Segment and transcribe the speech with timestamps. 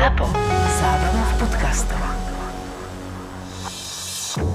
[0.00, 0.32] ZAPO.
[0.80, 2.00] Zábrná v podcastov.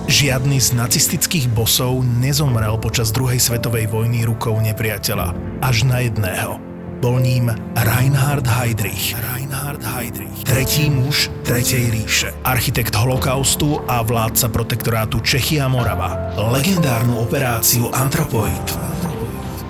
[0.10, 5.37] Žiadny z nacistických bosov nezomrel počas druhej svetovej vojny rukou nepriateľa.
[5.61, 6.58] Až na jedného.
[6.97, 9.13] Bol ním Reinhard Heydrich.
[9.13, 10.34] Reinhard Heydrich.
[10.50, 12.34] Tretí muž Tretej ríše.
[12.41, 16.34] Architekt holokaustu a vládca protektorátu Čechy a Morava.
[16.41, 18.66] Legendárnu operáciu Antropoid.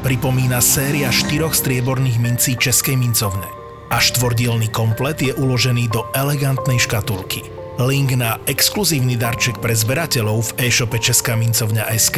[0.08, 3.65] Pripomína séria štyroch strieborných mincí Českej mincovne.
[3.94, 7.46] A štvordielný komplet je uložený do elegantnej škatulky.
[7.76, 12.18] Link na exkluzívny darček pre zberateľov v e-shope Česká mincovňa SK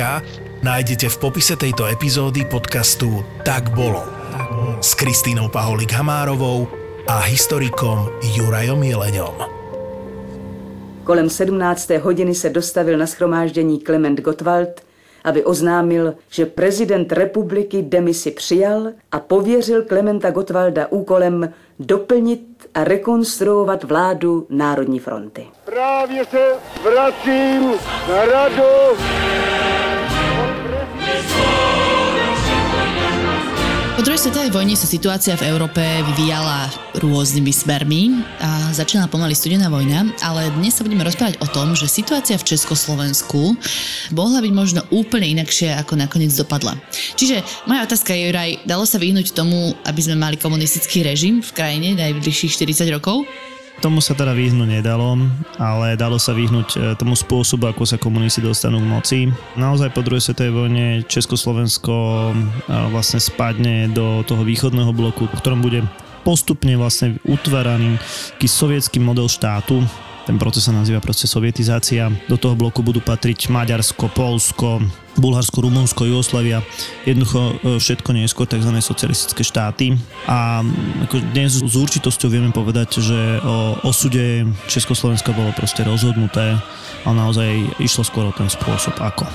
[0.61, 4.05] nájdete v popise tejto epizódy podcastu Tak bolo
[4.77, 6.69] s Kristínou Paholik Hamárovou
[7.09, 8.05] a historikom
[8.37, 9.35] Jurajom Jeleňom.
[11.03, 11.89] Kolem 17.
[11.89, 14.86] hodiny se dostavil na schromáždění Klement Gottwald,
[15.27, 22.41] aby oznámil, že prezident republiky demisi přijal a pověřil Klementa Gottwalda úkolem doplnit
[22.73, 25.47] a rekonstruovat vládu Národní fronty.
[25.65, 26.47] Právě se
[26.83, 27.71] vracím
[28.09, 29.66] na radost.
[33.97, 36.69] Po druhej svetovej vojne sa situácia v Európe vyvíjala
[37.01, 41.89] rôznymi smermi a začínala pomaly studená vojna, ale dnes sa budeme rozprávať o tom, že
[41.89, 43.57] situácia v Československu
[44.13, 46.77] mohla byť možno úplne inakšia, ako nakoniec dopadla.
[47.17, 51.57] Čiže moja otázka je, Juraj, dalo sa vyhnúť tomu, aby sme mali komunistický režim v
[51.57, 53.25] krajine najbližších 40 rokov?
[53.77, 55.21] Tomu sa teda vyhnúť nedalo,
[55.61, 59.19] ale dalo sa vyhnúť e, tomu spôsobu, ako sa komunisti dostanú k moci.
[59.53, 62.33] Naozaj po druhej svetovej vojne Československo e,
[62.89, 65.85] vlastne spadne do toho východného bloku, v ktorom bude
[66.25, 68.01] postupne vlastne utváraný
[68.33, 69.85] taký sovietský model štátu,
[70.27, 72.11] ten proces sa nazýva proste sovietizácia.
[72.27, 74.83] Do toho bloku budú patriť Maďarsko, Polsko,
[75.15, 76.59] Bulharsko, Rumunsko, Jugoslavia,
[77.07, 78.75] jednoducho e, všetko neskôr tzv.
[78.83, 79.95] socialistické štáty.
[80.27, 80.61] A
[81.07, 86.59] ako dnes s určitosťou vieme povedať, že o osude Československa bolo proste rozhodnuté
[87.07, 89.25] a naozaj išlo skôr o ten spôsob ako.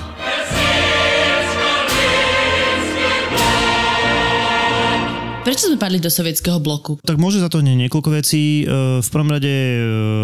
[5.43, 6.95] Prečo sme padli do sovietského bloku?
[7.03, 8.63] Tak môže za to nie niekoľko vecí.
[8.63, 9.75] E, v prvom rade e,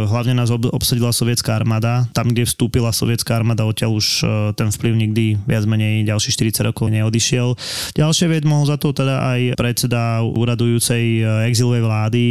[0.07, 2.07] hlavne nás obsadila sovietská armáda.
[2.15, 6.71] Tam, kde vstúpila sovietská armáda, odtiaľ už e, ten vplyv nikdy viac menej ďalších 40
[6.71, 7.51] rokov neodišiel.
[7.99, 11.19] Ďalšia vec mohol za to teda aj predseda uradujúcej
[11.51, 12.23] exilovej vlády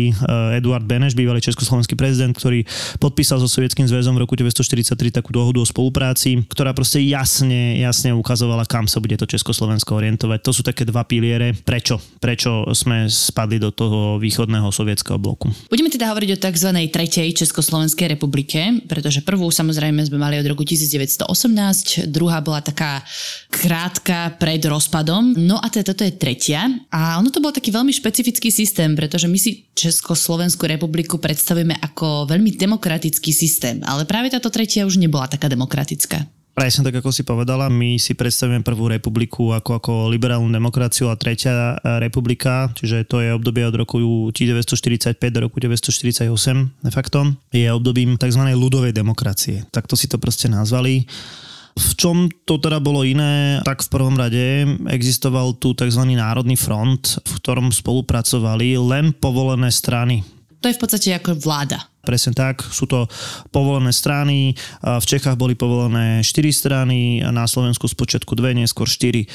[0.56, 2.64] Eduard Beneš, bývalý československý prezident, ktorý
[3.04, 8.16] podpísal so Sovietským zväzom v roku 1943 takú dohodu o spolupráci, ktorá proste jasne, jasne
[8.16, 10.40] ukazovala, kam sa bude to Československo orientovať.
[10.40, 11.52] To sú také dva piliere.
[11.52, 12.00] Prečo?
[12.16, 15.50] Prečo sme spadli do toho východného sovietského bloku.
[15.66, 16.70] Budeme teda hovoriť o tzv.
[16.86, 23.02] tretej Československej republike, pretože prvú samozrejme sme mali od roku 1918, druhá bola taká
[23.50, 27.90] krátka pred rozpadom, no a teda toto je tretia a ono to bol taký veľmi
[27.90, 34.48] špecifický systém, pretože my si Československú republiku predstavujeme ako veľmi demokratický systém, ale práve táto
[34.54, 36.37] tretia už nebola taká demokratická.
[36.58, 41.14] Presne tak, ako si povedala, my si predstavujeme prvú republiku ako, ako liberálnu demokraciu a
[41.14, 44.02] tretia e, republika, čiže to je obdobie od roku
[44.34, 46.26] 1945 do roku 1948
[46.82, 48.42] de facto, je obdobím tzv.
[48.58, 49.70] ľudovej demokracie.
[49.70, 51.06] Tak to si to proste nazvali.
[51.78, 53.62] V čom to teda bolo iné?
[53.62, 56.02] Tak v prvom rade existoval tu tzv.
[56.10, 60.26] Národný front, v ktorom spolupracovali len povolené strany.
[60.58, 61.86] To je v podstate ako vláda.
[62.02, 63.06] Presne tak, sú to
[63.52, 69.28] povolené strany, v Čechách boli povolené 4 strany, na Slovensku spočiatku 2, neskôr 4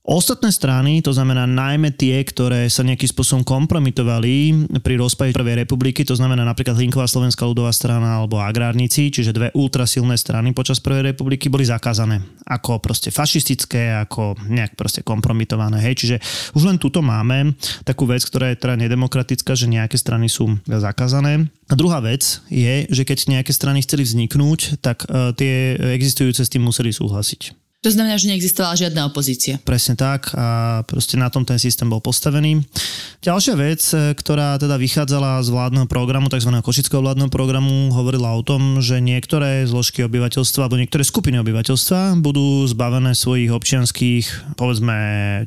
[0.00, 6.08] Ostatné strany, to znamená najmä tie, ktoré sa nejakým spôsobom kompromitovali pri rozpade Prvej republiky,
[6.08, 11.12] to znamená napríklad Hlinková slovenská ľudová strana alebo agrárnici, čiže dve ultrasilné strany počas Prvej
[11.12, 15.84] republiky boli zakázané ako proste fašistické, ako nejak proste kompromitované.
[15.84, 16.16] Hej, čiže
[16.56, 17.52] už len túto máme
[17.84, 21.44] takú vec, ktorá je teda nedemokratická, že nejaké strany sú zakázané.
[21.68, 26.50] A druhá vec je, že keď nejaké strany chceli vzniknúť, tak uh, tie existujúce s
[26.50, 27.69] tým museli súhlasiť.
[27.80, 29.56] To znamená, že neexistovala žiadna opozícia.
[29.64, 32.60] Presne tak a proste na tom ten systém bol postavený.
[33.24, 36.52] Ďalšia vec, e, ktorá teda vychádzala z vládneho programu, tzv.
[36.60, 42.68] košického vládneho programu, hovorila o tom, že niektoré zložky obyvateľstva alebo niektoré skupiny obyvateľstva budú
[42.68, 44.96] zbavené svojich občianských, povedzme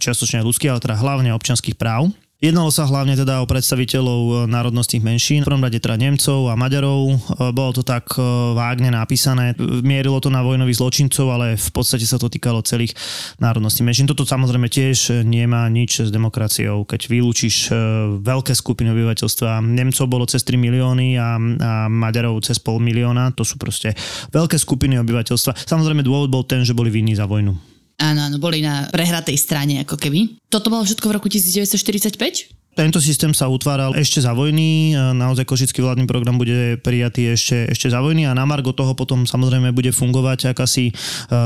[0.02, 2.10] čiastočne ľudských, ale teda hlavne občianských práv.
[2.44, 6.60] Jednalo sa hlavne teda o predstaviteľov e, národnostných menšín, v prvom rade teda Nemcov a
[6.60, 7.02] Maďarov.
[7.08, 7.16] E,
[7.56, 12.20] bolo to tak e, vágne napísané, mierilo to na vojnových zločincov, ale v podstate sa
[12.20, 13.00] to týkalo celých
[13.40, 14.12] národnostných menšín.
[14.12, 17.72] Toto samozrejme tiež nemá nič s demokraciou, keď vylúčiš
[18.20, 19.64] veľké skupiny obyvateľstva.
[19.64, 23.96] Nemcov bolo cez 3 milióny a, a Maďarov cez pol milióna, to sú proste
[24.36, 25.64] veľké skupiny obyvateľstva.
[25.64, 27.73] Samozrejme dôvod bol ten, že boli vinní za vojnu.
[28.02, 30.42] Áno, áno, boli na prehratej strane ako keby.
[30.50, 32.63] Toto bolo všetko v roku 1945?
[32.74, 37.94] Tento systém sa utváral ešte za vojny, naozaj Košický vládny program bude prijatý ešte, ešte
[37.94, 40.94] za vojny a na margo toho potom samozrejme bude fungovať akási e,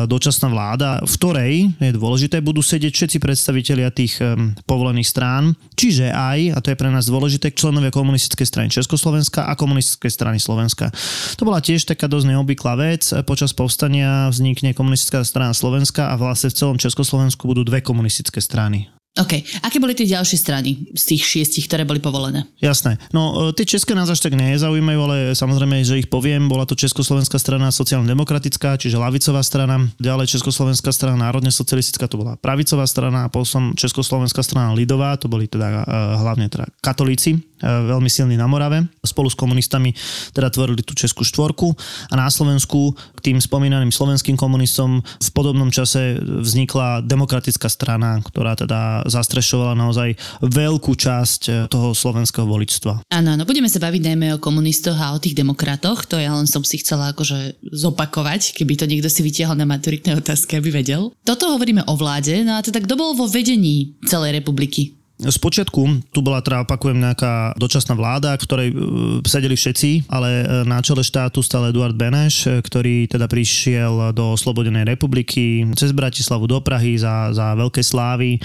[0.07, 1.53] dočasná vláda, v ktorej,
[1.83, 6.79] je dôležité, budú sedieť všetci predstavitelia tých e, povolených strán, čiže aj, a to je
[6.79, 10.95] pre nás dôležité, členovia komunistickej strany Československa a komunistickej strany Slovenska.
[11.35, 13.03] To bola tiež taká dosť neobvyklá vec.
[13.27, 18.87] Počas povstania vznikne komunistická strana Slovenska a vlastne v celom Československu budú dve komunistické strany.
[19.17, 19.33] OK.
[19.65, 22.45] Aké boli tie ďalšie strany z tých šiestich, ktoré boli povolené?
[22.61, 23.01] Jasné.
[23.09, 26.45] No, e, tie české nás až tak nezaujímajú, ale samozrejme, že ich poviem.
[26.45, 29.81] Bola to Československá strana sociálno-demokratická, čiže lavicová strana.
[29.97, 33.25] Ďalej Československá strana národne socialistická, to bola pravicová strana.
[33.25, 35.83] A potom Československá strana lidová, to boli teda uh,
[36.21, 38.85] hlavne teda katolíci, veľmi silní na Morave.
[39.01, 39.93] Spolu s komunistami
[40.33, 41.73] teda tvorili tú Českú štvorku.
[42.11, 48.57] A na Slovensku k tým spomínaným slovenským komunistom v podobnom čase vznikla demokratická strana, ktorá
[48.57, 53.05] teda zastrešovala naozaj veľkú časť e, toho slovenského voličstva.
[53.13, 56.49] Áno, no budeme sa baviť najmä o komunistoch a o tých demokratoch, to ja len
[56.49, 61.13] som si chcela akože zopakovať, keby to niekto si vytiahol na maturitné otázky, aby vedel.
[61.21, 64.96] Toto hovoríme o vláde, no a teda kto bol vo vedení celej republiky?
[65.17, 68.77] Spočiatku tu bola teda, opakujem, nejaká dočasná vláda, ktorej uh,
[69.25, 74.37] sedeli všetci, ale uh, na čele štátu stal Eduard Beneš, uh, ktorý teda prišiel do
[74.37, 78.37] Slobodenej republiky cez Bratislavu do Prahy za, za veľké slávy.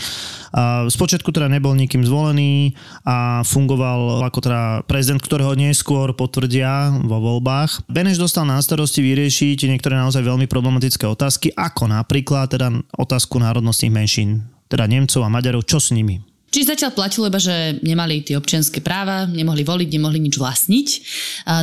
[0.57, 2.73] A spočiatku teda nebol nikým zvolený
[3.05, 7.85] a fungoval ako teda prezident, ktorého neskôr potvrdia vo voľbách.
[7.85, 13.93] Beneš dostal na starosti vyriešiť niektoré naozaj veľmi problematické otázky, ako napríklad teda otázku národnostných
[13.93, 16.32] menšín, teda Nemcov a Maďarov, čo s nimi?
[16.53, 20.89] Čiže zatiaľ platilo iba, že nemali tie občianské práva, nemohli voliť, nemohli nič vlastniť.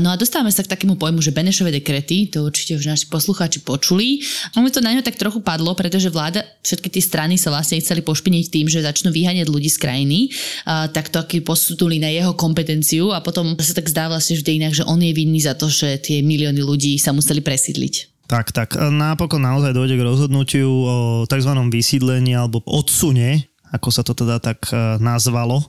[0.01, 3.62] No a dostávame sa k takému pojmu, že Benešové dekrety, to určite už naši poslucháči
[3.62, 4.25] počuli.
[4.57, 7.77] A mi to na ňo tak trochu padlo, pretože vláda, všetky tie strany sa vlastne
[7.77, 10.19] chceli pošpiniť tým, že začnú vyháňať ľudí z krajiny,
[10.65, 14.45] a tak to aký posutuli na jeho kompetenciu a potom sa tak zdá vlastne v
[14.45, 18.25] dejinách, že on je vinný za to, že tie milióny ľudí sa museli presídliť.
[18.30, 18.77] Tak, tak.
[18.77, 20.95] Napokon naozaj dojde k rozhodnutiu o
[21.25, 21.50] tzv.
[21.74, 25.62] vysídlení alebo odsune ako sa to teda tak e, nazvalo,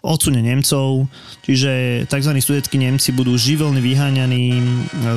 [0.00, 1.06] odsune Nemcov,
[1.44, 2.32] čiže tzv.
[2.40, 4.64] sudeckí Nemci budú živelne vyháňaní e,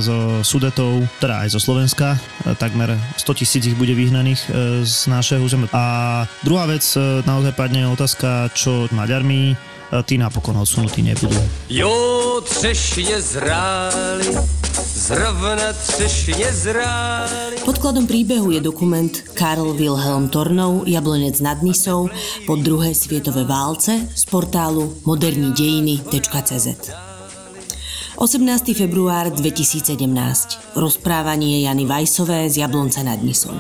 [0.04, 4.52] zo Sudetov, teda aj zo Slovenska, e, takmer 100 tisíc ich bude vyhnaných
[4.84, 5.72] z našeho územia.
[5.72, 5.86] A
[6.44, 6.84] druhá vec,
[7.24, 11.38] naozaj padne otázka, čo Maďarmi, tí napokon odsunutí nebudú.
[11.70, 14.38] Jo, třešně zráli,
[14.96, 17.56] zrovna třešně zráli.
[17.66, 22.10] Podkladom príbehu je dokument Karl Wilhelm Tornov Jablonec nad Nisou
[22.48, 26.68] po druhej svetovej válce z portálu modernidejiny.cz
[28.16, 28.72] 18.
[28.80, 30.00] február 2017.
[30.76, 33.60] Rozprávanie Jany Vajsové z Jablonca nad Nisou.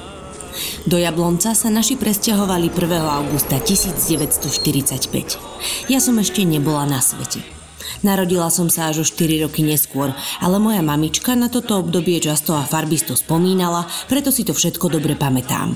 [0.85, 2.95] Do Jablonca sa naši presťahovali 1.
[3.01, 5.91] augusta 1945.
[5.91, 7.43] Ja som ešte nebola na svete.
[8.05, 12.53] Narodila som sa až o 4 roky neskôr, ale moja mamička na toto obdobie často
[12.53, 15.73] a farbisto spomínala, preto si to všetko dobre pamätám.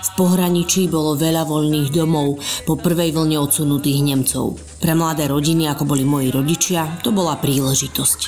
[0.00, 4.56] V pohraničí bolo veľa voľných domov po prvej vlne odsunutých Nemcov.
[4.80, 8.20] Pre mladé rodiny, ako boli moji rodičia, to bola príležitosť.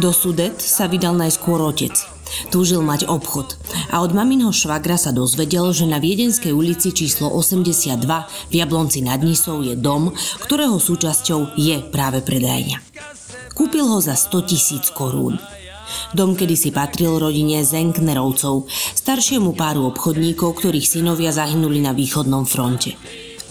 [0.00, 2.13] Do Sudet sa vydal najskôr otec.
[2.48, 3.58] Túžil mať obchod
[3.92, 8.00] a od maminho švagra sa dozvedel, že na Viedenskej ulici číslo 82
[8.50, 10.12] v Jablonci nad Nisou je dom,
[10.44, 12.78] ktorého súčasťou je práve predajňa.
[13.54, 15.38] Kúpil ho za 100 tisíc korún.
[16.10, 18.66] Dom kedysi patril rodine Zenknerovcov,
[18.98, 22.98] staršiemu páru obchodníkov, ktorých synovia zahynuli na východnom fronte.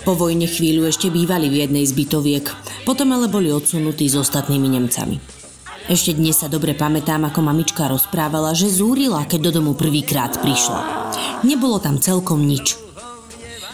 [0.03, 2.45] Po vojne chvíľu ešte bývali v jednej z bytoviek,
[2.83, 5.42] potom ale boli odsunutí s ostatnými Nemcami.
[5.83, 11.11] Ešte dnes sa dobre pamätám, ako mamička rozprávala, že zúrila, keď do domu prvýkrát prišla.
[11.43, 12.79] Nebolo tam celkom nič.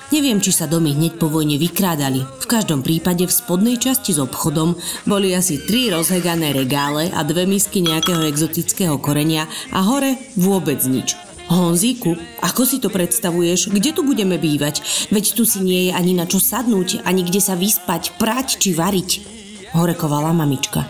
[0.10, 2.26] Neviem, či sa domy hneď po vojne vykrádali.
[2.26, 4.74] V každom prípade v spodnej časti s obchodom
[5.06, 11.14] boli asi tri rozhegané regále a dve misky nejakého exotického korenia a hore vôbec nič.
[11.46, 13.70] Honzíku, ako si to predstavuješ?
[13.70, 14.82] Kde tu budeme bývať?
[15.14, 18.74] Veď tu si nie je ani na čo sadnúť, ani kde sa vyspať, prať či
[18.74, 19.39] variť
[19.74, 20.86] horekovala mamička.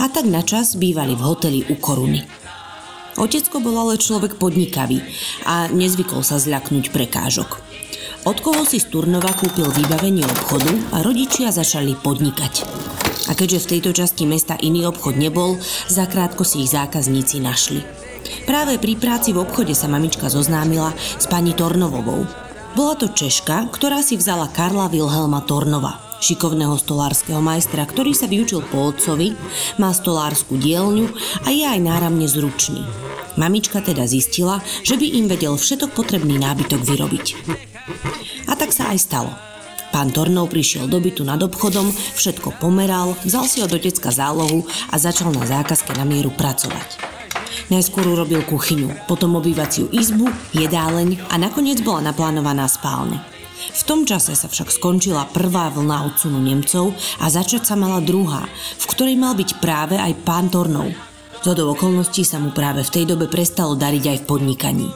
[0.00, 2.22] A tak načas bývali v hoteli u Koruny.
[3.14, 4.98] Otecko bol ale človek podnikavý
[5.46, 7.62] a nezvykol sa zľaknúť prekážok.
[8.24, 12.64] Od koho si z Turnova kúpil vybavenie obchodu a rodičia začali podnikať.
[13.28, 15.60] A keďže v tejto časti mesta iný obchod nebol,
[15.92, 17.84] zakrátko si ich zákazníci našli.
[18.48, 22.24] Práve pri práci v obchode sa mamička zoznámila s pani Tornovovou.
[22.74, 28.64] Bola to Češka, ktorá si vzala Karla Wilhelma Tornova, šikovného stolárskeho majstra, ktorý sa vyučil
[28.64, 29.36] po otcovi,
[29.76, 31.12] má stolárskú dielňu
[31.44, 32.80] a je aj náramne zručný.
[33.36, 37.26] Mamička teda zistila, že by im vedel všetok potrebný nábytok vyrobiť.
[38.48, 39.32] A tak sa aj stalo.
[39.92, 44.98] Pán Tornov prišiel do bytu nad obchodom, všetko pomeral, vzal si od otecka zálohu a
[44.98, 46.98] začal na zákazke na mieru pracovať.
[47.70, 53.33] Najskôr urobil kuchyňu, potom obývaciu izbu, jedáleň a nakoniec bola naplánovaná spálne.
[53.72, 56.92] V tom čase sa však skončila prvá vlna odsunu Nemcov
[57.22, 58.44] a začať sa mala druhá,
[58.76, 60.92] v ktorej mal byť práve aj pán Tornov.
[61.44, 64.88] Zhodou okolností sa mu práve v tej dobe prestalo dariť aj v podnikaní.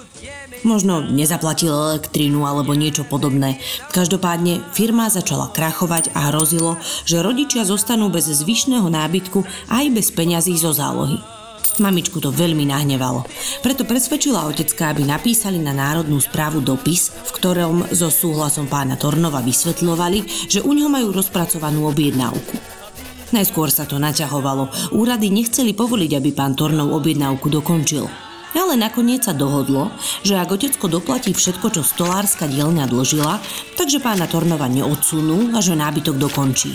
[0.66, 3.62] Možno nezaplatil elektrínu alebo niečo podobné.
[3.94, 10.58] Každopádne firma začala krachovať a hrozilo, že rodičia zostanú bez zvyšného nábytku aj bez peňazí
[10.58, 11.37] zo zálohy.
[11.78, 13.24] Mamičku to veľmi nahnevalo.
[13.62, 19.40] Preto presvedčila otecka, aby napísali na národnú správu dopis, v ktorom so súhlasom pána Tornova
[19.40, 22.78] vysvetľovali, že u ňoho majú rozpracovanú objednávku.
[23.28, 24.94] Najskôr sa to naťahovalo.
[24.96, 28.27] Úrady nechceli povoliť, aby pán Tornov objednávku dokončil.
[28.58, 29.94] Ale nakoniec sa dohodlo,
[30.26, 33.38] že ak otecko doplatí všetko, čo stolárska dielňa dložila,
[33.78, 36.74] takže pána Tornova neodsunú a že nábytok dokončí.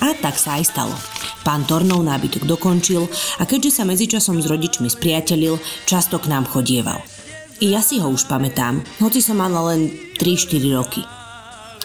[0.00, 0.96] A tak sa aj stalo.
[1.44, 3.04] Pán Tornov nábytok dokončil
[3.36, 7.04] a keďže sa medzičasom s rodičmi spriatelil, často k nám chodieval.
[7.60, 11.02] I ja si ho už pamätám, hoci som mala len 3-4 roky.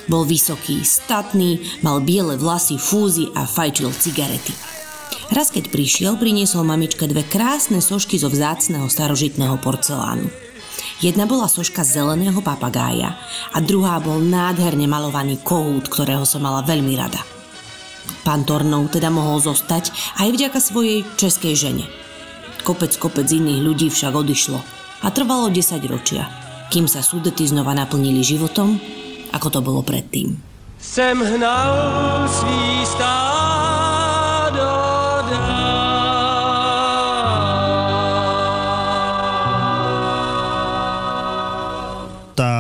[0.06, 4.54] Bol vysoký, statný, mal biele vlasy, fúzy a fajčil cigarety.
[5.34, 10.30] Raz keď prišiel, priniesol mamičke dve krásne sošky zo vzácného starožitného porcelánu.
[11.04, 13.18] Jedna bola soška zeleného papagája
[13.52, 17.20] a druhá bol nádherne malovaný kohút, ktorého som mala veľmi rada.
[18.24, 19.92] Pán Tornov teda mohol zostať
[20.24, 21.86] aj vďaka svojej českej žene.
[22.64, 24.60] Kopec kopec iných ľudí však odišlo
[25.04, 26.32] a trvalo 10 ročia,
[26.72, 28.80] kým sa sudety znova naplnili životom,
[29.36, 30.40] ako to bolo predtým.
[30.80, 33.83] Jsem hnal svý stádo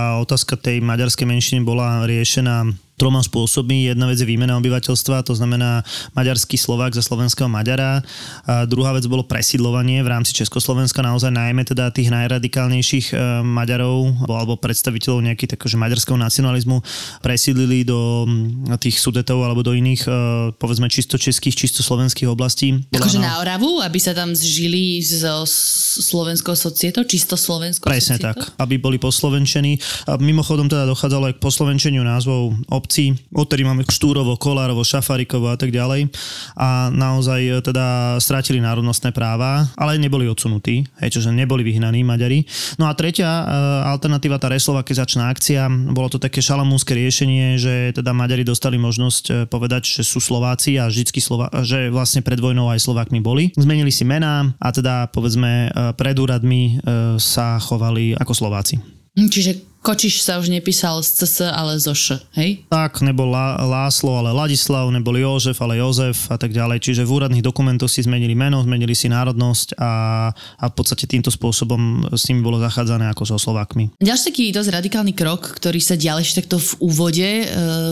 [0.04, 2.68] Tá otázka tej maďarskej menšiny bola riešená
[3.04, 3.92] troma spôsobmi.
[3.92, 5.84] Jedna vec je výmena obyvateľstva, to znamená
[6.16, 8.00] maďarský Slovák za slovenského Maďara.
[8.48, 14.24] A druhá vec bolo presídlovanie v rámci Československa, naozaj najmä teda tých najradikálnejších e, Maďarov
[14.24, 16.80] alebo predstaviteľov nejakých takože maďarského nacionalizmu
[17.20, 20.10] presídlili do mm, tých sudetov alebo do iných e,
[20.56, 22.88] povedzme čisto českých, čisto slovenských oblastí.
[22.96, 28.48] Akože na Oravu, aby sa tam zžili s- slovenskou societou, čisto slovenskou Presne societou?
[28.48, 29.76] tak, aby boli poslovenčení.
[30.08, 32.93] A mimochodom teda dochádzalo aj k poslovenčeniu názvov obcí,
[33.34, 36.14] odtedy máme Štúrovo, Kolárovo, Šafarikovo a tak ďalej.
[36.54, 42.46] A naozaj e, teda strátili národnostné práva, ale neboli odsunutí, hej, čiže neboli vyhnaní Maďari.
[42.78, 43.44] No a tretia e,
[43.90, 49.34] alternatíva, tá reslovakizačná akcia, bolo to také šalamúnske riešenie, že teda Maďari dostali možnosť e,
[49.50, 53.50] povedať, že sú Slováci a vždycky Slova- že vlastne pred vojnou aj Slovákmi boli.
[53.58, 56.80] Zmenili si mená a teda povedzme pred úradmi
[57.18, 58.76] sa chovali ako Slováci.
[59.16, 62.64] Hm, Čiže Kočiš sa už nepísal z CS, ale zo Š, hej?
[62.72, 66.80] Tak, nebol Lá- Láslo, ale Ladislav, nebol Jožef, ale Jozef a tak ďalej.
[66.80, 69.92] Čiže v úradných dokumentoch si zmenili meno, zmenili si národnosť a,
[70.32, 74.00] a v podstate týmto spôsobom s nimi bolo zachádzané ako so Slovákmi.
[74.00, 77.46] Ďalší taký dosť radikálny krok, ktorý sa dial ešte takto v úvode e,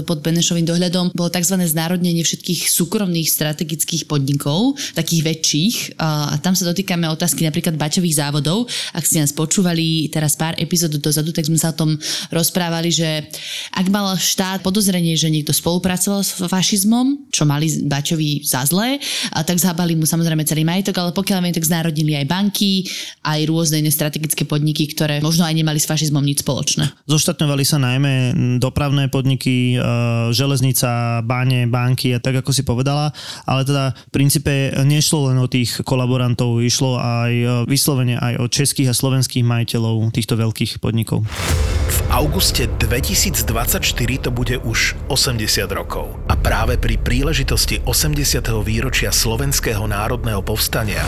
[0.08, 1.60] pod Benešovým dohľadom, bolo tzv.
[1.60, 5.76] znárodnenie všetkých súkromných strategických podnikov, takých väčších.
[6.00, 8.72] A, a tam sa dotýkame otázky napríklad baťových závodov.
[8.96, 11.98] Ak ste nás počúvali teraz pár epizód dozadu, tak sme sa o tom
[12.30, 13.26] rozprávali, že
[13.74, 19.02] ak mal štát podozrenie, že niekto spolupracoval s fašizmom, čo mali Baťovi za zlé,
[19.34, 22.86] a tak zhabali mu samozrejme celý majetok, ale pokiaľ viem, tak znárodnili aj banky,
[23.26, 27.10] aj rôzne iné strategické podniky, ktoré možno aj nemali s fašizmom nič spoločné.
[27.10, 28.14] Zoštatňovali sa najmä
[28.62, 29.82] dopravné podniky, e,
[30.36, 33.10] železnica, báne, banky a tak ako si povedala,
[33.50, 34.54] ale teda v princípe
[34.86, 40.12] nešlo len o tých kolaborantov, išlo aj e, vyslovene aj o českých a slovenských majiteľov
[40.12, 41.24] týchto veľkých podnikov.
[41.72, 43.84] V auguste 2024
[44.24, 46.12] to bude už 80 rokov.
[46.28, 48.44] A práve pri príležitosti 80.
[48.63, 51.04] výročia Slovenského národného povstania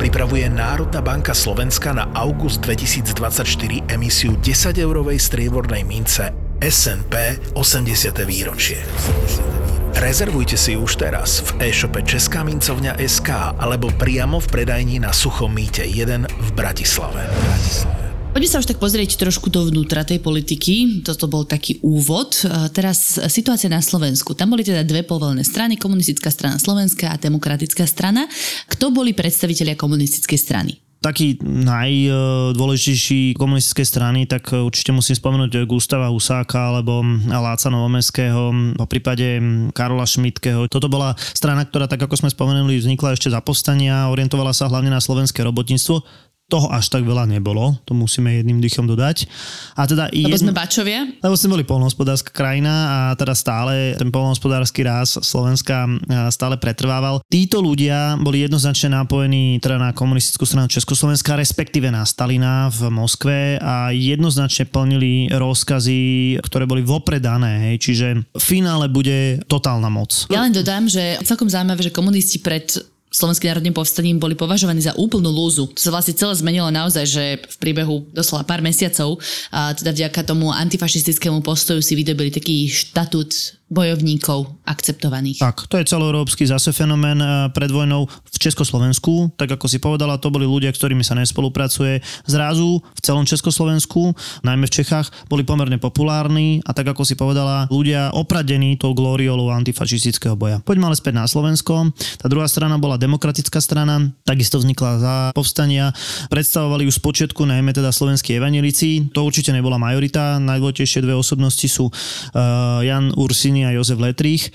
[0.00, 8.16] pripravuje Národná banka Slovenska na august 2024 emisiu 10-eurovej striebornej mince SNP 80.
[8.24, 8.80] výročie.
[10.00, 15.52] Rezervujte si už teraz v e-shope Česká mincovňa SK alebo priamo v predajni na Suchom
[15.52, 17.26] mýte 1 v Bratislave.
[17.26, 17.99] Bratislave.
[18.30, 21.02] Poďme sa už tak pozrieť trošku dovnútra tej politiky.
[21.02, 22.46] Toto bol taký úvod.
[22.46, 24.38] A Teraz situácia na Slovensku.
[24.38, 28.30] Tam boli teda dve povolené strany, komunistická strana Slovenska a demokratická strana.
[28.70, 30.72] Kto boli predstavitelia komunistickej strany?
[31.00, 39.40] taký najdôležitejší komunistickej strany, tak určite musím spomenúť Gustava Husáka alebo Láca Novomeského, po prípade
[39.72, 40.68] Karola Šmitkeho.
[40.68, 44.92] Toto bola strana, ktorá, tak ako sme spomenuli, vznikla ešte za povstania, orientovala sa hlavne
[44.92, 46.28] na slovenské robotníctvo.
[46.50, 49.30] Toho až tak veľa nebolo, to musíme jedným dýchom dodať.
[49.78, 51.06] A teda Lebo jedno- sme bačovia?
[51.22, 55.86] lebo sme boli polnohospodárska krajina a teda stále ten polnohospodársky ráz Slovenska
[56.34, 57.22] stále pretrvával.
[57.30, 63.38] Títo ľudia boli jednoznačne napojení teda na komunistickú stranu Československa, respektíve na Stalina v Moskve
[63.62, 66.00] a jednoznačne plnili rozkazy,
[66.42, 67.70] ktoré boli vopred dané.
[67.70, 67.76] Hej.
[67.86, 70.26] Čiže v finále bude totálna moc.
[70.26, 72.72] Ja len dodám, že celkom zaujímavé, že komunisti pred
[73.10, 75.66] Slovenským národným povstaním boli považovaní za úplnú lúzu.
[75.74, 79.18] To sa vlastne celé zmenilo naozaj, že v priebehu doslova pár mesiacov
[79.50, 85.38] a teda vďaka tomu antifašistickému postoju si vydobili taký štatút bojovníkov akceptovaných.
[85.38, 89.38] Tak, to je celoeurópsky zase fenomén eh, pred vojnou v Československu.
[89.38, 92.02] Tak ako si povedala, to boli ľudia, ktorými sa nespolupracuje.
[92.26, 94.10] Zrazu v celom Československu,
[94.42, 99.54] najmä v Čechách, boli pomerne populárni a tak ako si povedala, ľudia opradení tou glóriolou
[99.54, 100.58] antifašistického boja.
[100.66, 101.94] Poďme ale späť na Slovensko.
[102.18, 105.94] Tá druhá strana bola demokratická strana, takisto vznikla za povstania.
[106.26, 109.14] Predstavovali už z počiatku najmä teda slovenskí evanelici.
[109.14, 110.42] To určite nebola majorita.
[110.42, 114.52] Najdôležitejšie dve osobnosti sú uh, Jan Ursini a Jozef Letrich.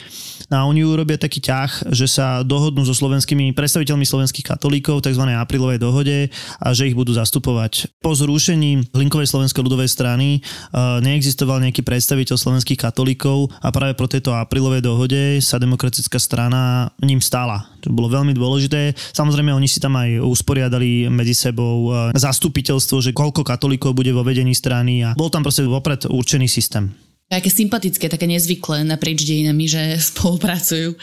[0.49, 5.25] No a oni urobia taký ťah, že sa dohodnú so slovenskými predstaviteľmi slovenských katolíkov tzv.
[5.25, 6.29] aprílovej dohode
[6.61, 7.89] a že ich budú zastupovať.
[8.01, 14.05] Po zrušení Linkovej slovenskej ľudovej strany uh, neexistoval nejaký predstaviteľ slovenských katolíkov a práve po
[14.05, 17.65] tejto aprílovej dohode sa demokratická strana ním stála.
[17.81, 18.93] To bolo veľmi dôležité.
[19.13, 24.21] Samozrejme, oni si tam aj usporiadali medzi sebou uh, zastupiteľstvo, že koľko katolíkov bude vo
[24.21, 27.04] vedení strany a bol tam proste vopred určený systém.
[27.25, 29.81] Také sympatické, také nezvyklé naprieč dejinami, že
[30.13, 30.93] spolupracujú.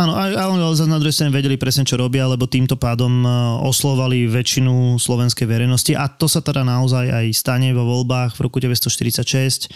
[0.00, 3.12] Áno, a, a oni zase na druhej strane vedeli presne, čo robia, lebo týmto pádom
[3.20, 3.28] e,
[3.60, 8.56] oslovali väčšinu slovenskej verejnosti a to sa teda naozaj aj stane vo voľbách v roku
[8.56, 9.68] 1946,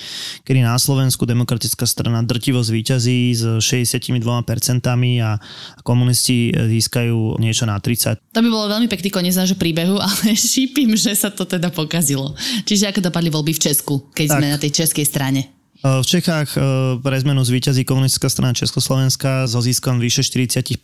[0.49, 4.09] kedy na Slovensku demokratická strana drtivo zvíťazí s 62%
[5.21, 5.37] a
[5.85, 8.33] komunisti získajú niečo na 30.
[8.33, 12.33] To by bolo veľmi pekný koniec nášho príbehu, ale šípim, že sa to teda pokazilo.
[12.65, 14.37] Čiže ako dopadli voľby v Česku, keď Tak.
[14.41, 15.60] sme na tej českej strane?
[15.81, 16.61] V Čechách e,
[17.01, 20.77] pre zmenu zvíťazí komunistická strana Československa so ziskom vyše 40%,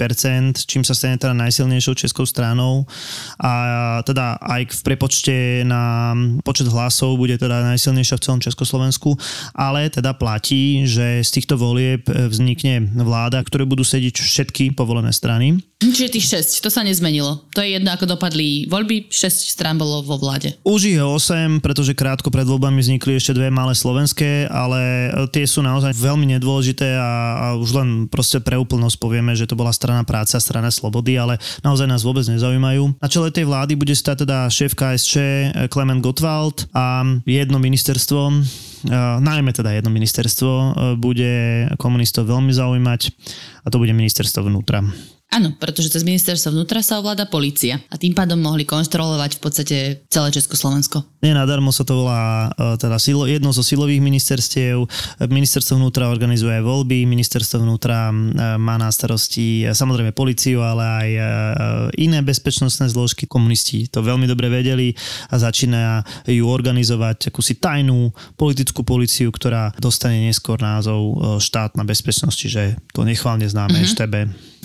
[0.65, 2.89] čím sa stane teda najsilnejšou českou stranou
[3.37, 3.53] a
[4.09, 5.37] teda aj v prepočte
[5.69, 9.21] na počet hlasov bude teda najsilnejšia v celom Československu,
[9.53, 15.61] ale teda platí, že z týchto volieb vznikne vláda, ktoré budú sedieť všetky povolené strany.
[15.77, 17.45] Čiže tých 6, to sa nezmenilo.
[17.53, 20.57] To je jedno, ako dopadli voľby, 6 strán bolo vo vláde.
[20.65, 25.45] Už ich je 8, pretože krátko pred voľbami vznikli ešte dve malé slovenské, ale tie
[25.45, 29.69] sú naozaj veľmi nedôležité a, a už len proste pre úplnosť povieme, že to bola
[29.69, 32.97] strana práce a strana slobody, ale naozaj nás vôbec nezaujímajú.
[32.97, 35.13] Na čele tej vlády bude stať teda šéf KSČ
[35.69, 38.37] Klement Gottwald a jedno ministerstvo, e,
[39.21, 41.33] najmä teda jedno ministerstvo, e, bude
[41.77, 43.01] komunistov veľmi zaujímať
[43.61, 44.81] a to bude ministerstvo vnútra.
[45.27, 49.77] Áno, pretože cez ministerstvo vnútra sa ovláda policia a tým pádom mohli kontrolovať v podstate
[50.07, 51.03] celé Československo.
[51.21, 54.87] Nie nadarmo sa to volá e, teda silo, jedno zo silových ministerstiev.
[55.27, 58.15] Ministerstvo vnútra organizuje voľby, ministerstvo vnútra e,
[58.57, 61.09] má na starosti e, samozrejme policiu, ale aj
[61.99, 63.27] iné bezpečnostné zložky.
[63.27, 64.95] Komunisti to veľmi dobre vedeli
[65.29, 72.63] a začína ju organizovať akúsi tajnú politickú policiu, ktorá dostane neskôr názov štátna bezpečnosť, čiže
[72.95, 73.91] to nechválne známe mm-hmm.
[73.91, 74.15] ŠTB.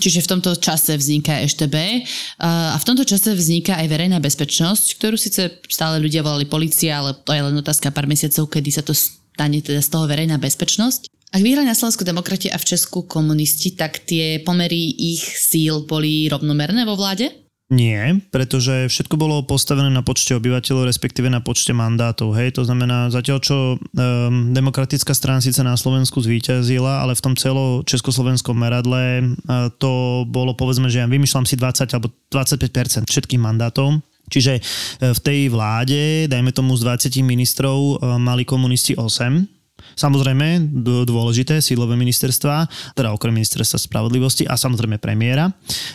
[0.02, 2.02] Čiže v tomto čase vzniká EŠTB
[2.42, 7.14] a v tomto čase vzniká aj verejná bezpečnosť, ktorú síce stále ľudia volali policia, ale
[7.14, 11.06] to je len otázka pár mesiacov, kedy sa to stane teda z toho verejná bezpečnosť.
[11.32, 16.26] Ak vyhrali na Slovensku demokrati a v Česku komunisti, tak tie pomery ich síl boli
[16.26, 17.30] rovnomerné vo vláde?
[17.72, 22.36] Nie, pretože všetko bolo postavené na počte obyvateľov, respektíve na počte mandátov.
[22.36, 27.32] Hej, to znamená, zatiaľ čo um, demokratická strana síce na Slovensku zvíťazila, ale v tom
[27.32, 33.40] celo československom meradle uh, to bolo povedzme, že ja vymýšľam si 20 alebo 25% všetkých
[33.40, 34.04] mandátov.
[34.28, 39.61] Čiže uh, v tej vláde, dajme tomu z 20 ministrov, uh, mali komunisti 8
[39.96, 40.72] Samozrejme,
[41.06, 45.50] dôležité sídlové ministerstva, teda okrem ministerstva spravodlivosti a samozrejme premiéra.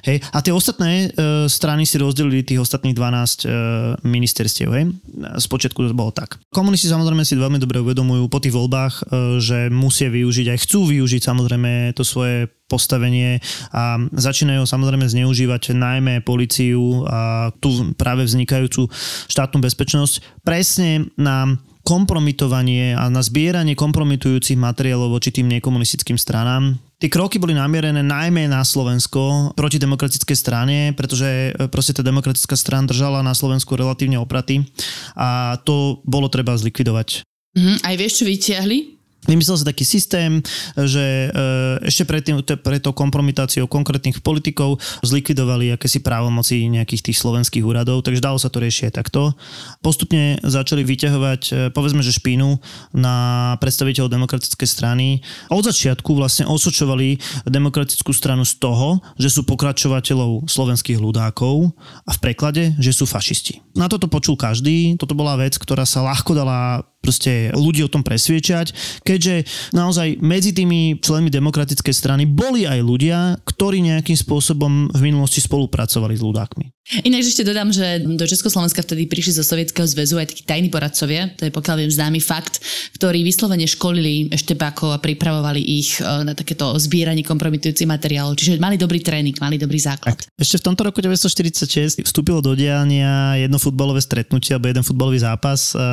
[0.06, 0.24] Hej.
[0.34, 3.48] A tie ostatné e, strany si rozdelili tých ostatných 12 e,
[4.06, 4.70] ministerstiev.
[4.74, 4.86] Hej.
[5.42, 6.38] Spočiatku to bolo tak.
[6.54, 9.02] Komunisti samozrejme si veľmi dobre uvedomujú po tých voľbách, e,
[9.42, 13.40] že musia využiť, aj chcú využiť samozrejme to svoje postavenie
[13.72, 18.92] a začínajú samozrejme zneužívať najmä policiu a tú práve vznikajúcu
[19.32, 21.56] štátnu bezpečnosť presne na
[21.88, 26.76] kompromitovanie a na zbieranie kompromitujúcich materiálov voči tým nekomunistickým stranám.
[27.00, 32.60] Tie kroky boli namierené najmä na Slovensko proti demokratickej strane, pretože e, proste tá demokratická
[32.60, 34.68] strana držala na Slovensku relatívne opraty
[35.16, 37.24] a to bolo treba zlikvidovať.
[37.56, 38.97] Mhm, aj vieš, čo vytiahli?
[39.28, 40.40] Vymyslel sa taký systém,
[40.74, 41.30] že e,
[41.84, 48.08] ešte pred, tým, pred tou kompromitáciou konkrétnych politikov zlikvidovali akési právomoci nejakých tých slovenských úradov,
[48.08, 49.36] takže dalo sa to riešiť takto.
[49.84, 52.58] Postupne začali vyťahovať, e, povedzme, že špínu
[52.96, 53.16] na
[53.60, 55.20] predstaviteľov demokratickej strany.
[55.52, 61.76] Od začiatku vlastne osočovali demokratickú stranu z toho, že sú pokračovateľov slovenských ľudákov
[62.08, 63.60] a v preklade, že sú fašisti.
[63.76, 68.04] Na toto počul každý, toto bola vec, ktorá sa ľahko dala proste ľudí o tom
[68.04, 68.74] presviečať,
[69.06, 75.40] keďže naozaj medzi tými členmi demokratickej strany boli aj ľudia, ktorí nejakým spôsobom v minulosti
[75.40, 76.66] spolupracovali s ľudákmi.
[77.04, 81.36] Inak ešte dodám, že do Československa vtedy prišli zo Sovietskeho zväzu aj takí tajní poradcovia,
[81.36, 82.64] to je pokiaľ viem známy fakt,
[82.96, 88.40] ktorí vyslovene školili eštebákov a pripravovali ich e, na takéto zbieranie kompromitujúcich materiálov.
[88.40, 90.16] Čiže mali dobrý tréning, mali dobrý základ.
[90.40, 95.76] Ešte v tomto roku 1946 vstúpilo do diania jedno futbalové stretnutie alebo jeden futbalový zápas
[95.76, 95.84] e,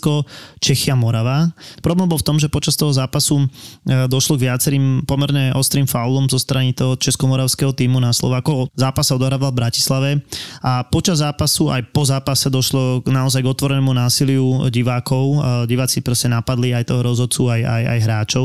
[0.00, 0.24] Slovensko,
[0.64, 1.52] Čechia, Morava.
[1.84, 6.24] Problém bol v tom, že počas toho zápasu e, došlo k viacerým pomerne ostrým faulom
[6.24, 8.72] zo strany toho českomoravského týmu na Slováko.
[8.72, 10.10] Zápas sa odohrával v Bratislave
[10.64, 15.44] a počas zápasu aj po zápase došlo naozaj k otvorenému násiliu divákov.
[15.68, 18.44] Diváci proste napadli aj toho rozhodcu, aj, aj, aj hráčov.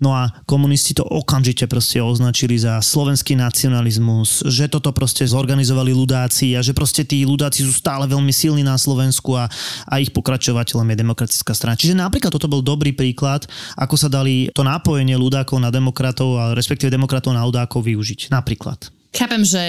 [0.00, 6.56] No a komunisti to okamžite proste označili za slovenský nacionalizmus, že toto proste zorganizovali ľudáci
[6.56, 9.50] a že proste tí ľudáci sú stále veľmi silní na Slovensku a,
[9.84, 11.78] a ich pokračovateľom je demokratická strana.
[11.78, 13.46] Čiže napríklad toto bol dobrý príklad,
[13.76, 18.30] ako sa dali to nápojenie ľudákov na demokratov, a respektíve demokratov na ľudákov využiť.
[18.32, 18.92] Napríklad.
[19.16, 19.62] Chápem, že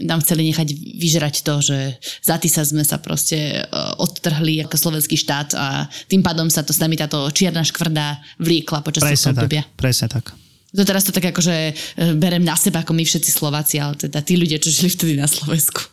[0.00, 1.78] nám chceli nechať vyžerať to, že
[2.24, 5.66] za sa sme sa proste e, odtrhli ako slovenský štát a
[6.08, 9.68] tým pádom sa to s nami táto čierna škvrda vliekla počas presne obdobia.
[9.68, 10.43] Tak, presne tak.
[10.74, 11.72] To teraz to tak akože e,
[12.18, 15.30] berem na seba, ako my všetci Slováci, ale teda tí ľudia, čo žili vtedy na
[15.30, 15.86] Slovensku.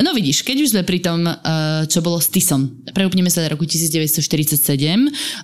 [0.00, 1.32] No vidíš, keď už sme pri tom, e,
[1.92, 4.64] čo bolo s Tisom, preúpneme sa do roku 1947,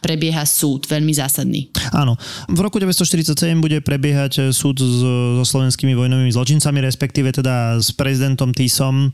[0.00, 1.68] prebieha súd, veľmi zásadný.
[1.92, 2.16] Áno,
[2.48, 8.56] v roku 1947 bude prebiehať e, súd so slovenskými vojnovými zločincami, respektíve teda s prezidentom
[8.56, 9.12] Tisom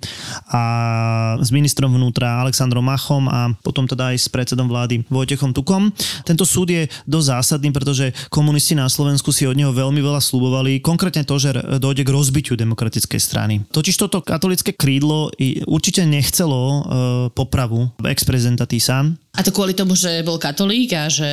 [0.55, 0.63] a
[1.43, 5.91] s ministrom vnútra Alexandrom Machom a potom teda aj s predsedom vlády Vojtechom Tukom.
[6.23, 10.21] Tento súd je dosť zásadný, pretože komunisti na Slovensku si od od neho veľmi veľa
[10.21, 13.65] slubovali, konkrétne to, že dojde k rozbitiu demokratickej strany.
[13.73, 15.33] Totiž toto katolické krídlo
[15.65, 16.81] určite nechcelo uh,
[17.33, 19.09] popravu ex-prezidenta Tisa.
[19.37, 21.29] A to kvôli tomu, že bol katolík a že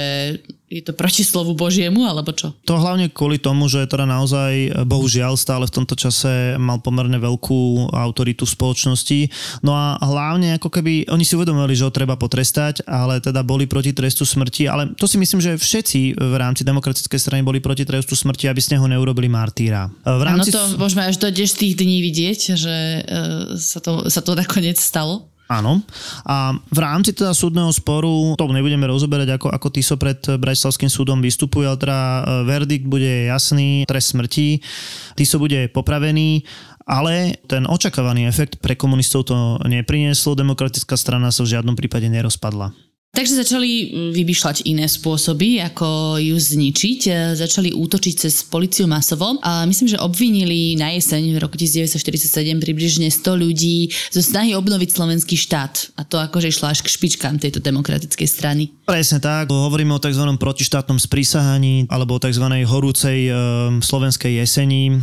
[0.73, 2.49] je to proti slovu Božiemu, alebo čo?
[2.65, 7.93] To hlavne kvôli tomu, že teda naozaj, bohužiaľ, stále v tomto čase mal pomerne veľkú
[7.93, 9.19] autoritu v spoločnosti.
[9.61, 13.69] No a hlavne ako keby, oni si uvedomili, že ho treba potrestať, ale teda boli
[13.69, 17.85] proti trestu smrti, ale to si myslím, že všetci v rámci demokratickej strany boli proti
[17.85, 19.93] trestu smrti, aby z neho neurobili martýra.
[20.01, 20.49] V rámci...
[20.49, 24.81] Ano, to môžeme až do tých dní vidieť, že uh, sa, to, sa to nakoniec
[24.81, 25.29] stalo.
[25.53, 25.85] Áno.
[26.25, 31.21] A v rámci teda súdneho sporu, to nebudeme rozoberať, ako, ako TISO pred Bratislavským súdom
[31.21, 34.57] vystupuje, ale teda e, verdikt bude jasný, trest smrti,
[35.13, 36.41] TISO bude popravený,
[36.89, 42.92] ale ten očakávaný efekt pre komunistov to neprinieslo, demokratická strana sa v žiadnom prípade nerozpadla.
[43.13, 46.99] Takže začali vymýšľať iné spôsoby, ako ju zničiť.
[47.05, 49.37] E, začali útočiť cez policiu masovo.
[49.45, 52.25] A myslím, že obvinili na jeseň v roku 1947
[52.57, 55.93] približne 100 ľudí zo snahy obnoviť slovenský štát.
[55.93, 58.73] A to akože išlo až k špičkám tejto demokratickej strany.
[58.81, 59.53] Presne tak.
[59.53, 60.25] Hovoríme o tzv.
[60.33, 62.49] protištátnom sprísahaní alebo o tzv.
[62.65, 63.33] horúcej e,
[63.77, 64.89] slovenskej jeseni.
[64.89, 64.93] E,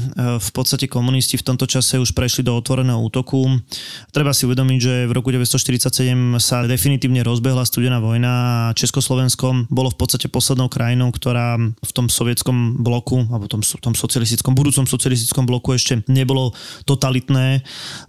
[0.43, 3.63] v podstate komunisti v tomto čase už prešli do otvoreného útoku.
[4.11, 9.93] Treba si uvedomiť, že v roku 1947 sa definitívne rozbehla studená vojna a Československo bolo
[9.93, 15.45] v podstate poslednou krajinou, ktorá v tom sovietskom bloku, alebo tom, tom socialistickom, budúcom socialistickom
[15.45, 16.57] bloku ešte nebolo
[16.89, 17.63] totalitné,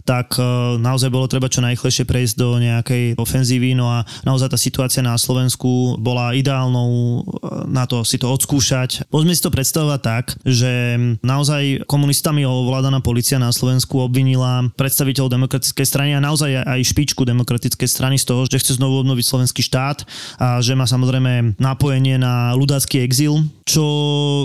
[0.08, 0.44] tak e,
[0.80, 5.20] naozaj bolo treba čo najchlejšie prejsť do nejakej ofenzívy, no a naozaj tá situácia na
[5.20, 7.20] Slovensku bola ideálnou e,
[7.68, 9.06] na to si to odskúšať.
[9.12, 15.86] Môžeme si to predstavovať tak, že naozaj komunistami ovládaná policia na Slovensku obvinila predstaviteľ demokratickej
[15.86, 19.81] strany a naozaj aj špičku demokratickej strany z toho, že chce znovu obnoviť slovenský štát
[19.82, 20.06] štát
[20.38, 23.82] a že má samozrejme napojenie na ľudácky exil, čo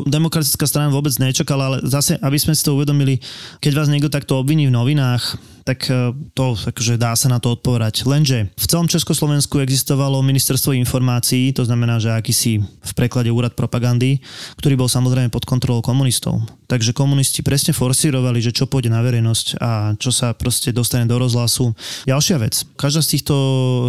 [0.08, 3.20] demokratická strana vôbec nečakala, ale zase, aby sme si to uvedomili,
[3.60, 7.58] keď vás niekto takto obviní v novinách, tak e, to akože dá sa na to
[7.58, 8.06] odpovedať.
[8.06, 14.22] Lenže v celom Československu existovalo ministerstvo informácií, to znamená, že akýsi v preklade úrad propagandy,
[14.62, 16.38] ktorý bol samozrejme pod kontrolou komunistov.
[16.70, 21.18] Takže komunisti presne forsírovali, že čo pôjde na verejnosť a čo sa proste dostane do
[21.18, 21.74] rozhlasu.
[22.06, 22.62] Ďalšia vec.
[22.78, 23.34] Každá z týchto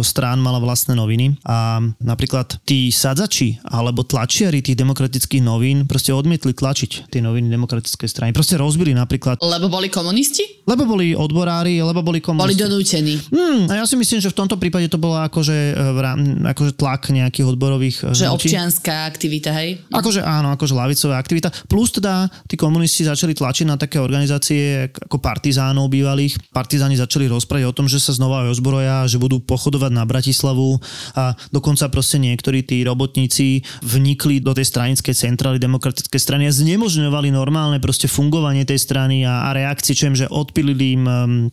[0.02, 6.54] strán mala vlastné noviny a napríklad tí sadzači alebo tlačiari tých demokratických novín proste odmietli
[6.54, 8.30] tlačiť tie noviny demokratickej strany.
[8.34, 9.38] Proste rozbili napríklad.
[9.42, 10.62] Lebo boli komunisti?
[10.66, 12.62] Lebo boli odborári odvolali, lebo boli Boli komunisti.
[12.64, 13.14] donútení.
[13.28, 17.12] Hmm, a ja si myslím, že v tomto prípade to bolo akože, e, akože tlak
[17.12, 18.46] nejakých odborových e, Že hnutí.
[18.48, 19.82] občianská aktivita, hej?
[19.92, 21.52] Akože áno, akože lavicová aktivita.
[21.68, 26.38] Plus teda tí komunisti začali tlačiť na také organizácie ako partizánov bývalých.
[26.50, 30.78] Partizáni začali rozprávať o tom, že sa znova ozbroja, že budú pochodovať na Bratislavu
[31.14, 37.28] a dokonca proste niektorí tí robotníci vnikli do tej stranickej centrály demokratickej strany a znemožňovali
[37.30, 41.04] normálne proste fungovanie tej strany a, a reakcie, čo im, že odpilili im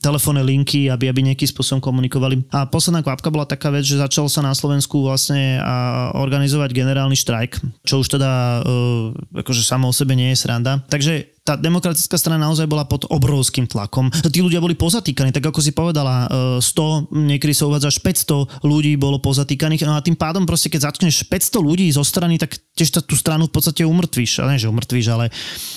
[0.05, 2.45] telefónne linky, aby, aby nejakým spôsobom komunikovali.
[2.53, 5.57] A posledná kvapka bola taká vec, že začal sa na Slovensku vlastne
[6.13, 10.85] organizovať generálny štrajk, čo už teda uh, akože samo o sebe nie je sranda.
[10.85, 14.09] Takže tá demokratická strana naozaj bola pod obrovským tlakom.
[14.09, 18.65] Tí ľudia boli pozatýkaní, tak ako si povedala, e, 100, niekedy sa uvádza až 500
[18.65, 22.57] ľudí bolo pozatýkaných no a tým pádom proste keď začneš 500 ľudí zo strany, tak
[22.73, 24.41] tiež tú stranu v podstate umrtvíš.
[24.41, 25.29] A nie, že umrtvíš, ale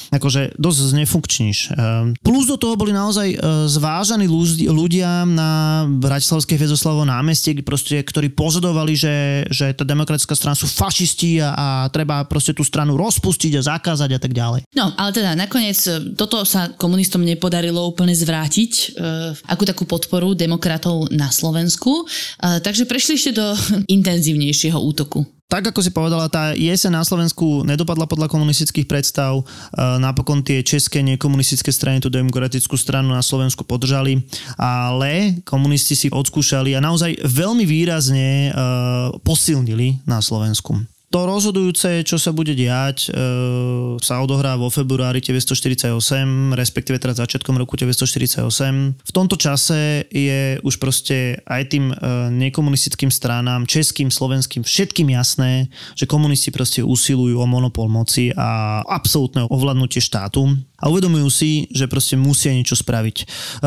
[0.09, 1.59] akože dosť znefunkčníš.
[1.77, 3.37] E, Plus do toho boli naozaj e,
[3.69, 4.25] zvážaní
[4.67, 11.45] ľudia na Bratislavskej Fezoslavo námestie, proste, ktorí požadovali, že, že tá demokratická strana sú fašisti
[11.45, 14.65] a, a treba proste tú stranu rozpustiť a zakázať a tak ďalej.
[14.73, 18.85] No, ale teda nakoniec e, toto sa komunistom nepodarilo úplne zvrátiť, e,
[19.51, 23.47] akú takú podporu demokratov na Slovensku, e, takže prešli ešte do
[23.97, 25.27] intenzívnejšieho útoku.
[25.49, 29.41] Tak ako si povedala, tá jeseň na Slovensku nedopadla podľa komunistických predstav.
[29.73, 34.21] Napokon tie české nekomunistické strany tú demokratickú stranu na Slovensku podržali,
[34.61, 38.53] ale komunisti si odskúšali a naozaj veľmi výrazne
[39.25, 40.85] posilnili na Slovensku.
[41.09, 43.17] To rozhodujúce, čo sa bude diať, e,
[43.97, 48.93] sa odohrá vo februári 1948, respektíve teraz začiatkom roku 1948.
[48.93, 51.95] V tomto čase je už proste aj tým e,
[52.29, 59.49] nekomunistickým stranám, českým, slovenským, všetkým jasné, že komunisti proste usilujú o monopol moci a absolútne
[59.49, 63.17] ovládnutie štátu a uvedomujú si, že proste musia niečo spraviť.
[63.19, 63.25] E,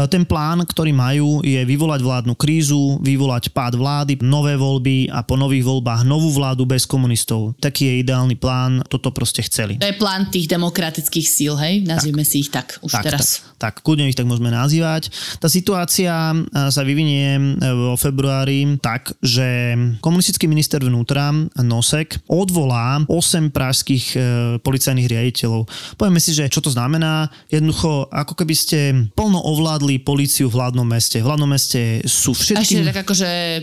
[0.07, 5.35] Ten plán, ktorý majú, je vyvolať vládnu krízu, vyvolať pád vlády, nové voľby a po
[5.35, 7.51] nových voľbách novú vládu bez komunistov.
[7.59, 9.75] Taký je ideálny plán, toto proste chceli.
[9.75, 11.83] To je plán tých demokratických síl, hej?
[11.83, 13.43] Nazvime si ich tak už Tak, teraz.
[13.59, 15.11] tak, tak, kľudne ich tak môžeme nazývať.
[15.43, 16.35] Tá situácia e,
[16.71, 17.41] sa vyvinie e,
[17.75, 24.17] vo februári tak, že komunistický minister vnútra Nosek odvolá 8 pražských e,
[24.63, 25.67] policajných riaditeľov.
[25.99, 27.00] Povieme si, že čo to znamená.
[27.49, 28.79] Jednoducho, ako keby ste
[29.15, 31.19] plno ovládli políciu v hlavnom meste.
[31.19, 32.87] V hlavnom meste sú A ešte všetky...
[32.87, 33.61] tak akože e,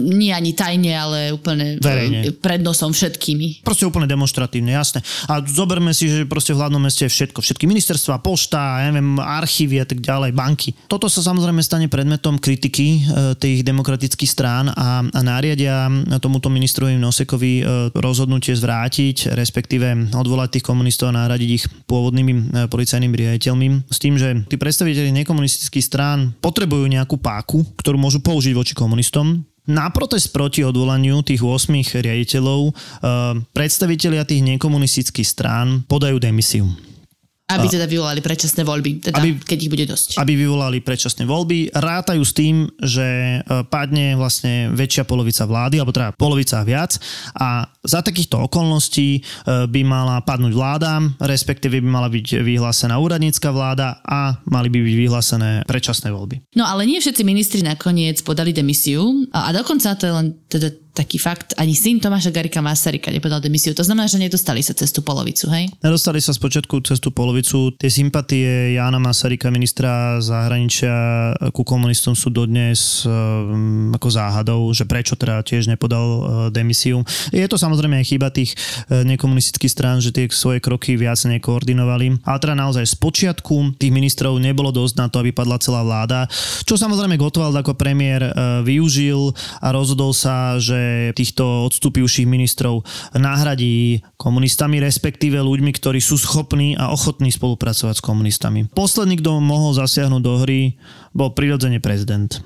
[0.00, 2.28] nie ani tajne, ale úplne Verejne.
[2.28, 3.66] e, pred nosom všetkými.
[3.66, 5.00] Proste úplne demonstratívne, jasné.
[5.30, 7.40] A zoberme si, že proste v hlavnom meste je všetko.
[7.40, 10.76] Všetky ministerstva, pošta, ja neviem, archívy a tak ďalej, banky.
[10.88, 13.00] Toto sa samozrejme stane predmetom kritiky e,
[13.38, 15.86] tých demokratických strán a, a nariadia
[16.20, 23.90] tomuto ministrovi Nosekovi rozhodnutie zvrátiť, respektíve odvolať tých komunistov a nahradiť ich pôvodnými policajnými riaditeľmi.
[23.90, 29.42] S tým, že tí predstaviteľi nekomunistických strán potrebujú nejakú páku, ktorú môžu použiť voči komunistom,
[29.64, 32.72] na protest proti odvolaniu tých 8 riaditeľov e,
[33.56, 36.68] predstavitelia tých nekomunistických strán podajú demisiu.
[37.44, 40.08] Aby teda vyvolali predčasné voľby, teda Aby- keď ich bude dosť.
[40.16, 45.92] Aby vyvolali predčasné voľby, rátajú s tým, že e, padne vlastne väčšia polovica vlády, alebo
[45.92, 46.96] teda polovica a viac
[47.36, 49.20] a za takýchto okolností e,
[49.68, 54.94] by mala padnúť vláda, respektíve by mala byť vyhlásená úradnícka vláda a mali by byť
[55.04, 56.48] vyhlásené predčasné voľby.
[56.56, 60.83] No ale nie všetci ministri nakoniec podali demisiu a, a dokonca to je len teda
[60.94, 63.74] taký fakt, ani syn Tomáša Garika Masaryka nepodal demisiu.
[63.74, 65.66] To znamená, že nedostali sa cez polovicu, hej?
[65.82, 67.74] Nedostali sa spočiatku cez tú polovicu.
[67.74, 70.94] Tie sympatie Jána Masaryka, ministra zahraničia
[71.50, 76.22] ku komunistom sú dodnes um, ako záhadou, že prečo teda tiež nepodal uh,
[76.54, 77.02] demisiu.
[77.34, 82.22] Je to samozrejme aj chyba tých uh, nekomunistických strán, že tie svoje kroky viac nekoordinovali.
[82.22, 86.30] Ale teda naozaj z počiatku tých ministrov nebolo dosť na to, aby padla celá vláda.
[86.62, 90.83] Čo samozrejme Gottwald ako premiér uh, využil a rozhodol sa, že
[91.14, 92.82] týchto odstúpivších ministrov
[93.16, 98.60] nahradí komunistami, respektíve ľuďmi, ktorí sú schopní a ochotní spolupracovať s komunistami.
[98.72, 100.76] Posledný, kto mohol zasiahnuť do hry,
[101.14, 102.42] bol prirodzene prezident.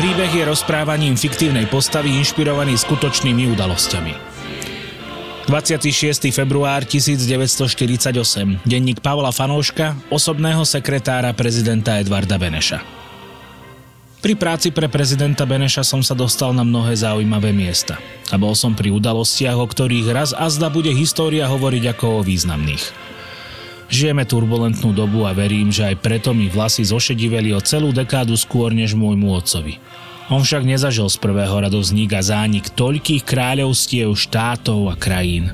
[0.00, 4.39] Príbeh je rozprávaním fiktívnej postavy inšpirovaný skutočnými udalosťami.
[5.48, 6.28] 26.
[6.34, 8.60] február 1948.
[8.68, 13.00] Denník Pavla Fanouška, osobného sekretára prezidenta Edvarda Beneša.
[14.20, 17.96] Pri práci pre prezidenta Beneša som sa dostal na mnohé zaujímavé miesta.
[18.28, 22.26] A bol som pri udalostiach, o ktorých raz a zda bude história hovoriť ako o
[22.26, 22.84] významných.
[23.88, 28.76] Žijeme turbulentnú dobu a verím, že aj preto mi vlasy zošediveli o celú dekádu skôr
[28.76, 29.80] než môjmu otcovi.
[30.30, 35.50] On však nezažil z prvého radu vznik a zánik toľkých kráľovstiev, štátov a krajín.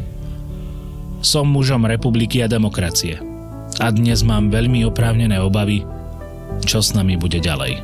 [1.25, 3.17] Som mužom republiky a demokracie.
[3.81, 5.81] A dnes mám veľmi oprávnené obavy,
[6.69, 7.81] čo s nami bude ďalej.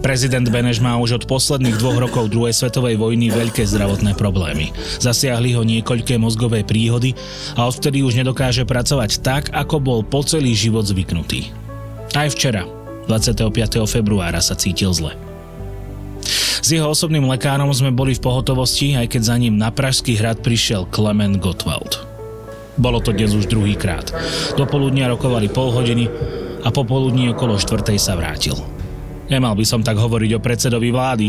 [0.00, 4.72] Prezident Beneš má už od posledných dvoch rokov druhej svetovej vojny veľké zdravotné problémy.
[5.00, 7.12] Zasiahli ho niekoľké mozgové príhody
[7.56, 11.52] a odvtedy už nedokáže pracovať tak, ako bol po celý život zvyknutý.
[12.12, 12.68] Aj včera,
[13.06, 13.84] 25.
[13.86, 15.16] februára, sa cítil zle.
[16.64, 20.40] S jeho osobným lekárom sme boli v pohotovosti, aj keď za ním na Pražský hrad
[20.40, 22.00] prišiel Klement Gottwald.
[22.80, 24.08] Bolo to dnes už druhýkrát.
[24.56, 26.08] Do poludnia rokovali pol hodiny
[26.64, 28.56] a popoludní okolo štvrtej sa vrátil.
[29.28, 31.28] Nemal by som tak hovoriť o predsedovi vlády,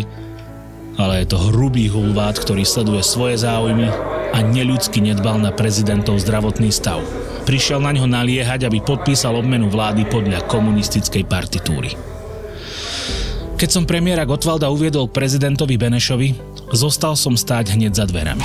[0.95, 3.91] ale je to hrubý hulvát, ktorý sleduje svoje záujmy
[4.31, 7.03] a neľudsky nedbal na prezidentov zdravotný stav.
[7.45, 11.93] Prišiel na ňo naliehať, aby podpísal obmenu vlády podľa komunistickej partitúry.
[13.55, 16.35] Keď som premiéra Gotwalda uviedol prezidentovi Benešovi,
[16.73, 18.43] zostal som stáť hneď za dverami.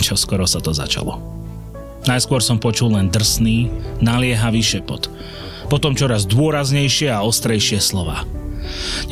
[0.00, 1.20] Čo skoro sa to začalo.
[2.08, 3.68] Najskôr som počul len drsný,
[4.00, 5.12] naliehavý šepot.
[5.68, 8.24] Potom čoraz dôraznejšie a ostrejšie slova.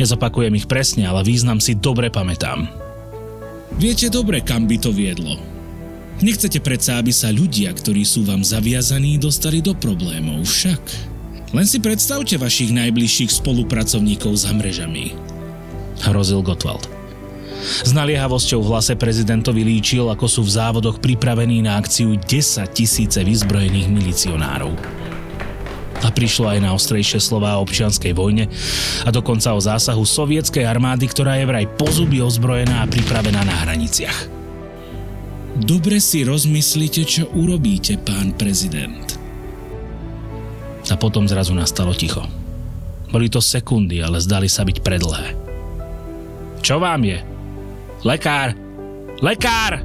[0.01, 2.67] Nezopakujem ich presne, ale význam si dobre pamätám.
[3.77, 5.58] Viete dobre, kam by to viedlo.
[6.19, 10.83] Nechcete predsa, aby sa ľudia, ktorí sú vám zaviazaní, dostali do problémov, však.
[11.55, 15.15] Len si predstavte vašich najbližších spolupracovníkov za mrežami.
[16.03, 16.91] Hrozil Gottwald.
[17.87, 22.27] S naliehavosťou v hlase prezidentovi líčil, ako sú v závodoch pripravení na akciu 10
[22.75, 24.75] tisíce vyzbrojených milicionárov
[25.99, 28.47] a prišlo aj na ostrejšie slova o občianskej vojne
[29.03, 34.38] a dokonca o zásahu sovietskej armády, ktorá je vraj pozuby ozbrojená a pripravená na hraniciach.
[35.59, 39.19] Dobre si rozmyslite, čo urobíte, pán prezident.
[40.87, 42.23] A potom zrazu nastalo ticho.
[43.11, 45.35] Boli to sekundy, ale zdali sa byť predlhé.
[46.63, 47.19] Čo vám je?
[48.07, 48.55] Lekár!
[49.19, 49.83] Lekár!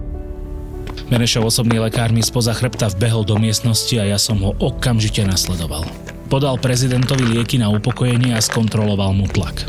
[1.09, 5.89] Benešov osobný lekár mi spoza chrbta vbehol do miestnosti a ja som ho okamžite nasledoval.
[6.29, 9.65] Podal prezidentovi lieky na upokojenie a skontroloval mu tlak.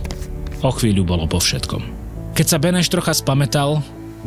[0.61, 1.81] O chvíľu bolo po všetkom.
[2.37, 3.81] Keď sa Beneš trocha spametal,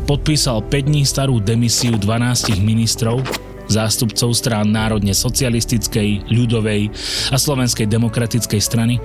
[0.06, 3.26] podpísal 5 dní starú demisiu 12 ministrov,
[3.66, 6.94] zástupcov strán národne socialistickej, ľudovej
[7.34, 9.02] a slovenskej demokratickej strany,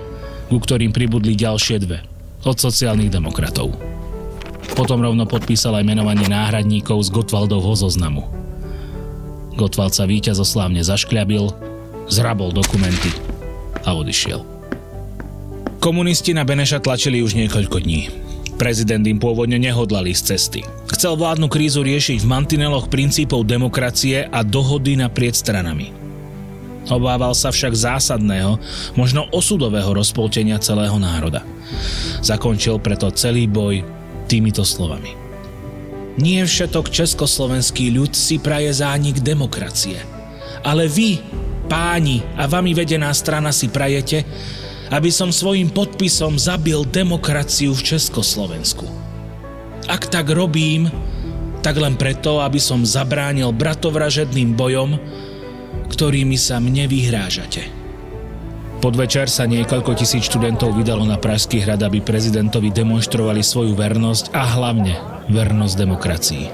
[0.53, 2.05] ku ktorým pribudli ďalšie dve,
[2.45, 3.73] od sociálnych demokratov.
[4.77, 8.29] Potom rovno podpísal aj menovanie náhradníkov z Gotwaldovho zoznamu.
[9.57, 11.53] Gotwald sa víťazoslávne zaškľabil,
[12.09, 13.13] zrabol dokumenty
[13.85, 14.41] a odišiel.
[15.83, 18.22] Komunisti na Beneša tlačili už niekoľko dní.
[18.63, 20.61] Prezident im pôvodne nehodlal ísť cesty.
[20.95, 25.91] Chcel vládnu krízu riešiť v mantineloch princípov demokracie a dohody naprieč stranami.
[26.87, 28.63] Obával sa však zásadného,
[28.95, 31.43] možno osudového rozpoltenia celého národa.
[32.23, 33.83] Zakončil preto celý boj
[34.31, 35.11] týmito slovami.
[36.23, 39.99] Nie všetok československý ľud si praje zánik demokracie.
[40.63, 41.19] Ale vy,
[41.67, 44.23] páni a vami vedená strana si prajete,
[44.93, 48.85] aby som svojim podpisom zabil demokraciu v Československu.
[49.89, 50.93] Ak tak robím,
[51.65, 55.01] tak len preto, aby som zabránil bratovražedným bojom,
[55.89, 57.65] ktorými sa mne vyhrážate.
[58.83, 64.43] Podvečer sa niekoľko tisíc študentov vydalo na Pražský hrad, aby prezidentovi demonstrovali svoju vernosť a
[64.59, 64.99] hlavne
[65.31, 66.45] vernosť demokracii.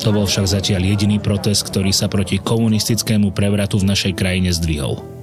[0.00, 5.17] To bol však zatiaľ jediný protest, ktorý sa proti komunistickému prevratu v našej krajine zdvihol.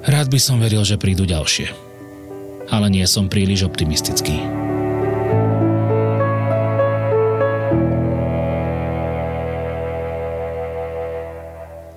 [0.00, 1.76] Rád by som veril, že prídu ďalšie.
[2.72, 4.40] Ale nie som príliš optimistický.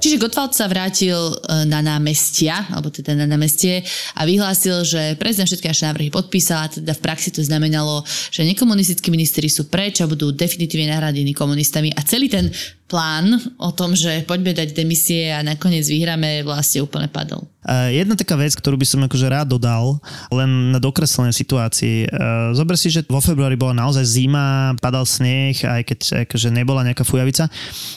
[0.04, 3.88] Čiže Gottwald sa vrátil e, na námestia, alebo teda na námestie
[4.20, 8.44] a vyhlásil, že prezident všetky naše návrhy podpísal a teda v praxi to znamenalo, že
[8.44, 12.52] nekomunistickí ministri sú preč a budú definitívne nahradení komunistami a celý ten
[12.88, 17.48] plán o tom, že poďme dať demisie a nakoniec vyhráme, vlastne úplne padol.
[17.89, 19.96] Jedna taká vec, ktorú by som akože rád dodal,
[20.36, 22.12] len na dokreslenie situácii.
[22.52, 27.08] Zober si, že vo februári bola naozaj zima, padal sneh, aj keď akože nebola nejaká
[27.08, 27.48] fujavica.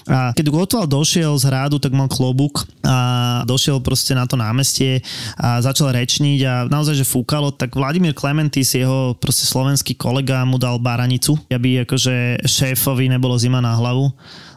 [0.07, 5.03] A keď Gotwald došiel z hradu, tak mal klobúk a došiel proste na to námestie
[5.35, 10.63] a začal rečniť a naozaj, že fúkalo, tak Vladimír Klementis, jeho proste slovenský kolega, mu
[10.63, 14.15] dal baranicu, aby akože šéfovi nebolo zima na hlavu.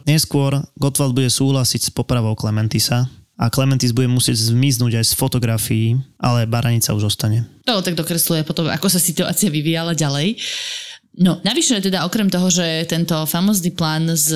[0.09, 3.05] Neskôr Gottwald bude súhlasiť s popravou Klementisa,
[3.39, 7.47] a Clementis bude musieť zmiznúť aj z fotografií, ale Baranica už ostane.
[7.63, 10.35] To tak dokresluje potom, ako sa situácia vyvíjala ďalej.
[11.19, 14.29] No, navyše teda okrem toho, že tento famózny plán s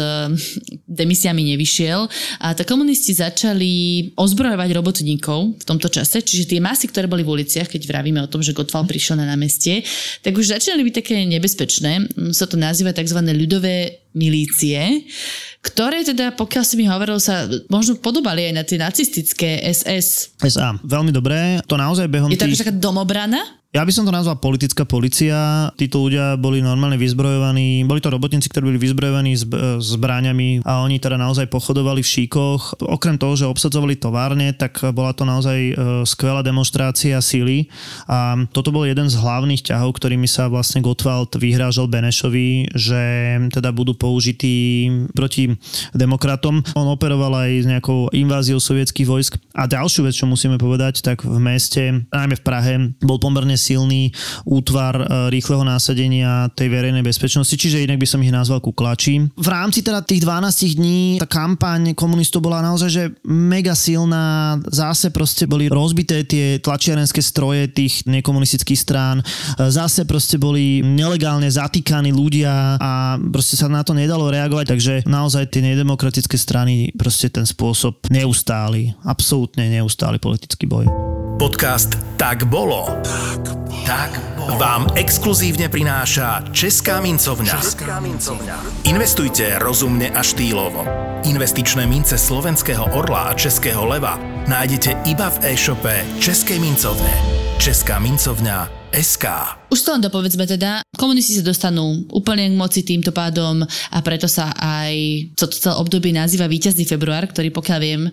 [0.89, 2.09] demisiami nevyšiel,
[2.41, 3.71] a tak komunisti začali
[4.17, 8.27] ozbrojovať robotníkov v tomto čase, čiže tie masy, ktoré boli v uliciach, keď vravíme o
[8.27, 9.85] tom, že Gottwald prišiel na námestie,
[10.25, 12.09] tak už začali byť také nebezpečné.
[12.35, 13.21] Sa to nazýva tzv.
[13.21, 15.07] ľudové milície,
[15.63, 20.35] ktoré teda, pokiaľ si mi hovoril, sa možno podobali aj na tie nacistické SS.
[20.41, 20.75] SA.
[20.83, 21.63] Veľmi dobré.
[21.65, 22.59] To naozaj behom Je to tých...
[22.59, 23.62] taká domobrana?
[23.73, 25.65] Ja by som to nazval politická policia.
[25.73, 31.01] Títo ľudia boli normálne vyzbrojovaní, boli to robotníci, ktorí boli vyzbrojovaní zb- zbraňami a oni
[31.01, 32.85] teda naozaj pochodovali v šíkoch.
[32.85, 35.73] Okrem toho, že obsadzovali továrne, tak bola to naozaj e,
[36.05, 37.65] skvelá demonstrácia síly
[38.05, 43.01] a toto bol jeden z hlavných ťahov, ktorými sa vlastne Gottwald vyhrážal Benešovi, že
[43.49, 44.85] teda budú použití
[45.17, 45.49] proti
[45.97, 46.61] demokratom.
[46.77, 49.41] On operoval aj s nejakou inváziou sovietských vojsk.
[49.57, 54.11] A ďalšiu vec, čo musíme povedať, tak v meste, najmä v Prahe, bol pomerne silný
[54.43, 59.31] útvar e, rýchleho násadenia tej verejnej bezpečnosti, čiže inak by som ich nazval kuklači.
[59.39, 65.09] V rámci teda tých 12 dní tá kampaň komunistov bola naozaj že mega silná, zase
[65.15, 69.23] proste boli rozbité tie tlačiarenské stroje tých nekomunistických strán, e,
[69.71, 75.47] zase proste boli nelegálne zatýkaní ľudia a proste sa na to nedalo reagovať, takže naozaj
[75.53, 80.89] tie nedemokratické strany proste ten spôsob neustáli, absolútne neustáli politický boj.
[81.37, 82.87] Podcast Tak bolo.
[83.03, 83.52] Tak bolo.
[83.83, 84.55] Tak bolo.
[84.55, 87.53] Vám exkluzívne prináša Česká mincovňa.
[87.59, 88.57] Česká mincovňa.
[88.87, 90.87] Investujte rozumne a štýlovo.
[91.27, 97.11] Investičné mince slovenského orla a českého leva nájdete iba v e-shope Českej mincovne.
[97.59, 99.25] Česká mincovňa SK.
[99.73, 104.29] Už to len dopovedzme teda, komunisti sa dostanú úplne k moci týmto pádom a preto
[104.29, 104.93] sa aj
[105.33, 108.11] to celé obdobie nazýva víťazný február, ktorý pokiaľ viem, e,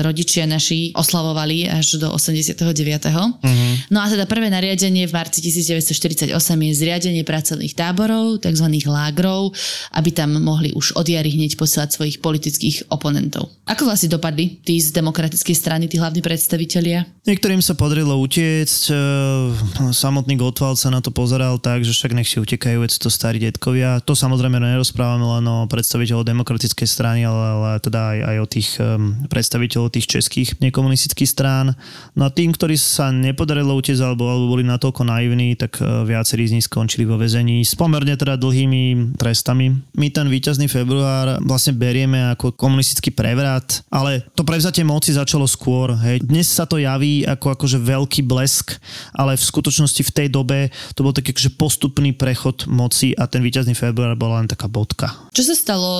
[0.00, 2.56] rodičia naši oslavovali až do 89.
[2.56, 3.92] Mm-hmm.
[3.92, 8.64] No a teda prvé nariadenie v marci 1948 je zriadenie pracovných táborov, tzv.
[8.88, 9.52] lágrov,
[9.92, 13.52] aby tam mohli už od jary hneď posielať svojich politických oponentov.
[13.68, 17.04] Ako vlastne dopadli tí z demokratickej strany, tí hlavní predstavitelia?
[17.28, 22.30] Niektorým sa podarilo utiecť, e, samotný Gottwald sa na to pozeral tak, že však nech
[22.30, 23.98] si utekajú, veď to starí detkovia.
[24.06, 28.68] To samozrejme nerozprávame len o predstaviteľov demokratickej strany, ale, ale teda aj, aj o tých
[28.78, 31.74] um, predstaviteľov tých českých nekomunistických strán.
[32.14, 36.46] No a tým, ktorí sa nepodarilo utiecť alebo, alebo boli natoľko naivní, tak uh, viacerí
[36.46, 39.74] z nich skončili vo väzení s pomerne teda dlhými trestami.
[39.98, 45.96] My ten víťazný február vlastne berieme ako komunistický prevrat, ale to prevzatie moci začalo skôr.
[46.06, 46.22] Hej.
[46.22, 48.78] Dnes sa to javí ako akože veľký blesk,
[49.16, 53.40] ale v skutočnosti v tej dobe to bol taký akože postupný prechod moci a ten
[53.40, 55.08] víťazný február bola len taká bodka.
[55.32, 55.90] Čo sa stalo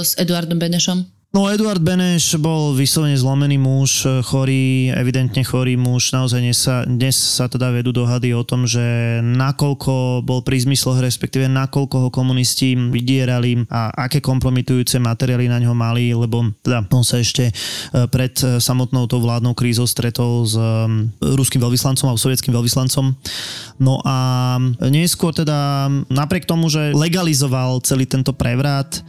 [0.00, 1.19] s Eduardom Benešom?
[1.30, 6.10] No Eduard Beneš bol vyslovene zlomený muž, chorý, evidentne chorý muž.
[6.10, 8.82] Naozaj dnes sa, dnes sa teda vedú dohady o tom, že
[9.22, 15.70] nakoľko bol pri zmysloch, respektíve nakoľko ho komunisti vydierali a aké kompromitujúce materiály na ňo
[15.70, 17.52] mali, lebo teda on sa ešte e,
[18.10, 20.58] pred samotnou tou vládnou krízou stretol s
[21.22, 23.06] ruským veľvyslancom a sovietským veľvyslancom.
[23.78, 29.00] No a neskôr teda napriek tomu, že legalizoval celý tento prevrat, e,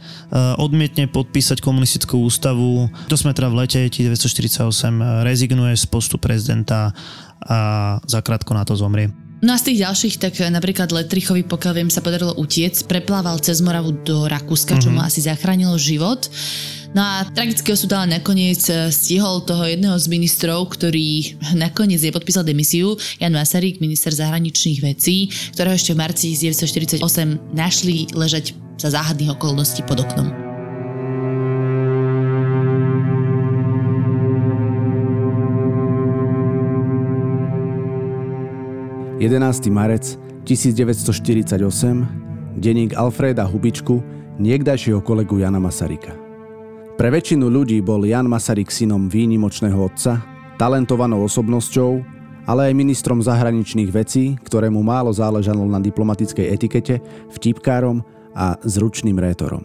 [0.62, 2.92] odmietne podpísať komunistickú Slovenskú ústavu.
[3.08, 6.92] To sme teda v lete 1948 rezignuje z postu prezidenta
[7.40, 7.58] a
[8.04, 9.08] zakrátko na to zomrie.
[9.40, 13.64] No a z tých ďalších, tak napríklad Letrichovi, pokiaľ viem, sa podarilo utiec, preplával cez
[13.64, 15.02] Moravu do Rakúska, čo mm-hmm.
[15.02, 16.28] mu asi zachránilo život.
[16.92, 22.12] No a tragický osud ale nakoniec eh, stihol toho jedného z ministrov, ktorý nakoniec je
[22.12, 28.92] podpísal demisiu, Jan Masaryk, minister zahraničných vecí, ktorého ešte v marci 1948 našli ležať za
[28.92, 30.51] záhadných okolností pod oknom.
[39.22, 39.70] 11.
[39.70, 44.02] marec 1948, denník Alfreda Hubičku,
[44.42, 46.10] niekdajšieho kolegu Jana Masaryka.
[46.98, 50.18] Pre väčšinu ľudí bol Jan Masaryk synom výnimočného otca,
[50.58, 52.02] talentovanou osobnosťou,
[52.50, 56.98] ale aj ministrom zahraničných vecí, ktorému málo záležalo na diplomatickej etikete,
[57.30, 58.02] vtipkárom
[58.34, 59.62] a zručným rétorom.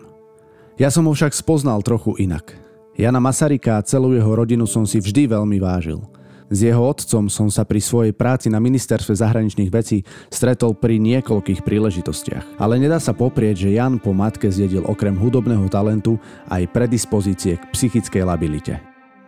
[0.78, 2.54] Ja som ho však spoznal trochu inak.
[2.94, 5.98] Jana Masaryka a celú jeho rodinu som si vždy veľmi vážil–
[6.48, 11.60] s jeho otcom som sa pri svojej práci na ministerstve zahraničných vecí stretol pri niekoľkých
[11.60, 12.56] príležitostiach.
[12.56, 16.16] Ale nedá sa poprieť, že Jan po matke zjedil okrem hudobného talentu
[16.48, 18.80] aj predispozície k psychickej labilite.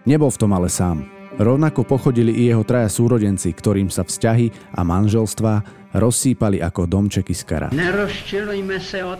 [0.07, 1.18] Nebol v tom ale sám.
[1.39, 7.43] Rovnako pochodili i jeho traja súrodenci, ktorým sa vzťahy a manželstva rozsýpali ako domčeky z
[7.47, 7.67] kara.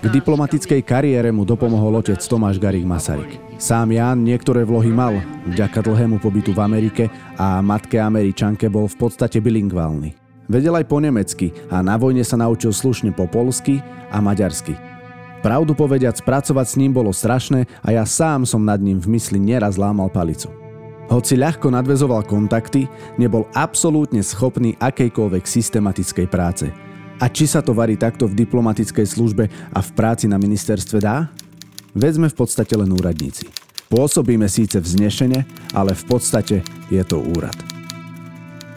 [0.03, 3.39] K diplomatickej kariére mu dopomohol otec Tomáš Garik Masaryk.
[3.55, 5.15] Sám Ján niektoré vlohy mal,
[5.47, 7.07] vďaka dlhému pobytu v Amerike
[7.39, 10.11] a matke Američanke bol v podstate bilingválny.
[10.51, 13.79] Vedel aj po nemecky a na vojne sa naučil slušne po polsky
[14.11, 14.75] a maďarsky.
[15.39, 19.39] Pravdu povediac, pracovať s ním bolo strašné a ja sám som nad ním v mysli
[19.39, 20.58] neraz lámal palicu.
[21.09, 22.85] Hoci ľahko nadvezoval kontakty,
[23.17, 26.69] nebol absolútne schopný akejkoľvek systematickej práce.
[27.17, 31.33] A či sa to varí takto v diplomatickej službe a v práci na ministerstve dá?
[31.97, 33.49] Veď v podstate len úradníci.
[33.89, 36.61] Pôsobíme síce vznešene, ale v podstate
[36.93, 37.57] je to úrad.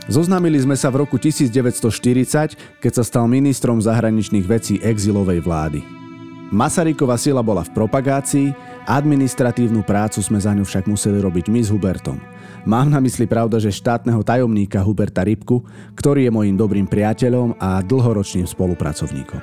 [0.09, 6.02] Zoznámili sme sa v roku 1940, keď sa stal ministrom zahraničných vecí exilovej vlády.
[6.53, 8.53] Masarykova sila bola v propagácii,
[8.85, 12.21] administratívnu prácu sme za ňu však museli robiť my s Hubertom.
[12.69, 15.65] Mám na mysli pravda, že štátneho tajomníka Huberta Rybku,
[15.97, 19.41] ktorý je mojim dobrým priateľom a dlhoročným spolupracovníkom.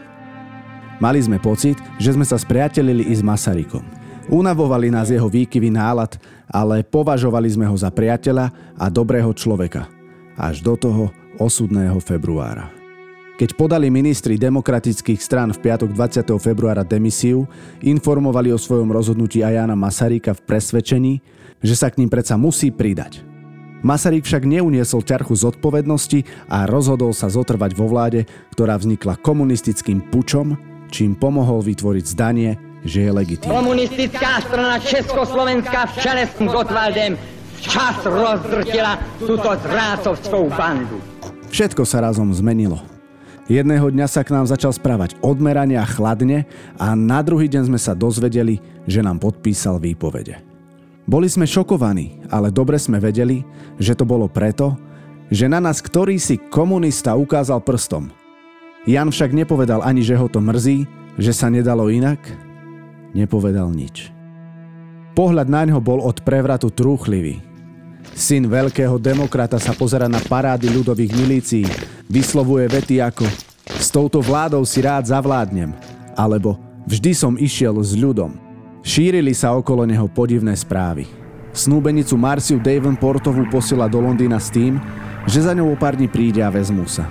[1.02, 3.82] Mali sme pocit, že sme sa spriatelili i s Masarykom.
[4.30, 9.90] Unavovali nás jeho výkyvy nálad, ale považovali sme ho za priateľa a dobrého človeka–
[10.40, 12.79] až do toho osudného februára.
[13.40, 16.28] Keď podali ministri demokratických strán v piatok 20.
[16.44, 17.48] februára demisiu,
[17.80, 21.14] informovali o svojom rozhodnutí aj Jana Masaryka v presvedčení,
[21.64, 23.24] že sa k ním predsa musí pridať.
[23.80, 30.60] Masaryk však neuniesol ťarchu zodpovednosti a rozhodol sa zotrvať vo vláde, ktorá vznikla komunistickým pučom,
[30.92, 33.56] čím pomohol vytvoriť zdanie, že je legitímna.
[33.56, 37.16] Komunistická strana Československá v čele s Gotwaldem
[37.64, 41.00] Čas rozdrtila túto zrácovskou bandu.
[41.48, 42.99] Všetko sa razom zmenilo.
[43.50, 46.46] Jedného dňa sa k nám začal správať odmerane a chladne
[46.78, 50.38] a na druhý deň sme sa dozvedeli, že nám podpísal výpovede.
[51.10, 53.42] Boli sme šokovaní, ale dobre sme vedeli,
[53.82, 54.78] že to bolo preto,
[55.34, 58.14] že na nás ktorý si komunista ukázal prstom.
[58.86, 60.86] Jan však nepovedal ani, že ho to mrzí,
[61.18, 62.22] že sa nedalo inak.
[63.18, 64.14] Nepovedal nič.
[65.18, 67.49] Pohľad na ňo bol od prevratu trúchlivý.
[68.16, 71.66] Syn veľkého demokrata sa pozera na parády ľudových milícií,
[72.12, 75.72] vyslovuje vety ako s touto vládou si rád zavládnem,
[76.18, 76.58] alebo
[76.90, 78.36] vždy som išiel s ľudom.
[78.82, 81.08] Šírili sa okolo neho podivné správy.
[81.54, 84.82] Snúbenicu Marciu Davenportovú posiela do Londýna s tým,
[85.30, 87.06] že za ňou o pár dní príde a vezmú sa.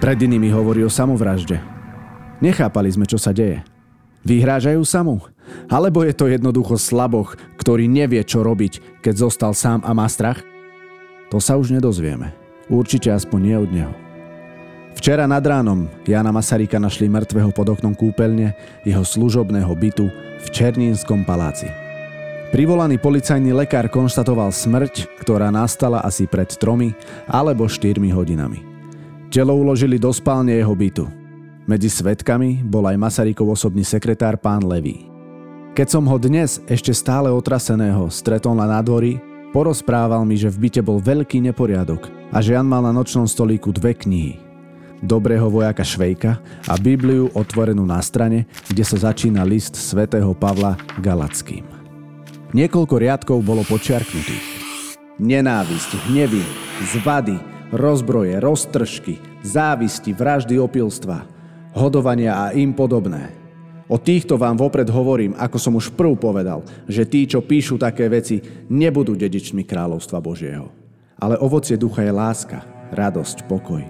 [0.00, 1.60] Pred inými hovorí o samovražde.
[2.40, 3.64] Nechápali sme, čo sa deje.
[4.24, 5.20] Vyhrážajú sa mu?
[5.68, 10.42] Alebo je to jednoducho slaboch, ktorý nevie, čo robiť, keď zostal sám a má strach?
[11.32, 12.36] To sa už nedozvieme.
[12.68, 13.94] Určite aspoň nie od neho.
[14.94, 18.54] Včera nad ránom Jana Masaryka našli mŕtvého pod oknom kúpeľne
[18.86, 20.06] jeho služobného bytu
[20.40, 21.68] v Černínskom paláci.
[22.54, 26.94] Privolaný policajný lekár konštatoval smrť, ktorá nastala asi pred tromi
[27.26, 28.62] alebo štyrmi hodinami.
[29.34, 31.10] Telo uložili do spálne jeho bytu.
[31.66, 35.13] Medzi svetkami bol aj Masarykov osobný sekretár pán Levý.
[35.74, 39.18] Keď som ho dnes, ešte stále otraseného, stretol na nádvorí,
[39.50, 43.74] porozprával mi, že v byte bol veľký neporiadok a že Jan mal na nočnom stolíku
[43.74, 44.38] dve knihy.
[45.02, 46.38] Dobrého vojaka Švejka
[46.70, 51.66] a Bibliu otvorenú na strane, kde sa začína list svätého Pavla Galackým.
[52.54, 54.46] Niekoľko riadkov bolo počiarknutých.
[55.18, 56.42] Nenávisť, hnevy,
[56.94, 57.34] zvady,
[57.74, 61.26] rozbroje, roztržky, závisti, vraždy opilstva,
[61.74, 63.34] hodovania a im podobné–
[63.84, 68.08] O týchto vám vopred hovorím, ako som už prv povedal, že tí, čo píšu také
[68.08, 68.40] veci,
[68.72, 70.72] nebudú dedičmi kráľovstva Božieho.
[71.20, 72.64] Ale ovocie ducha je láska,
[72.96, 73.84] radosť, pokoj,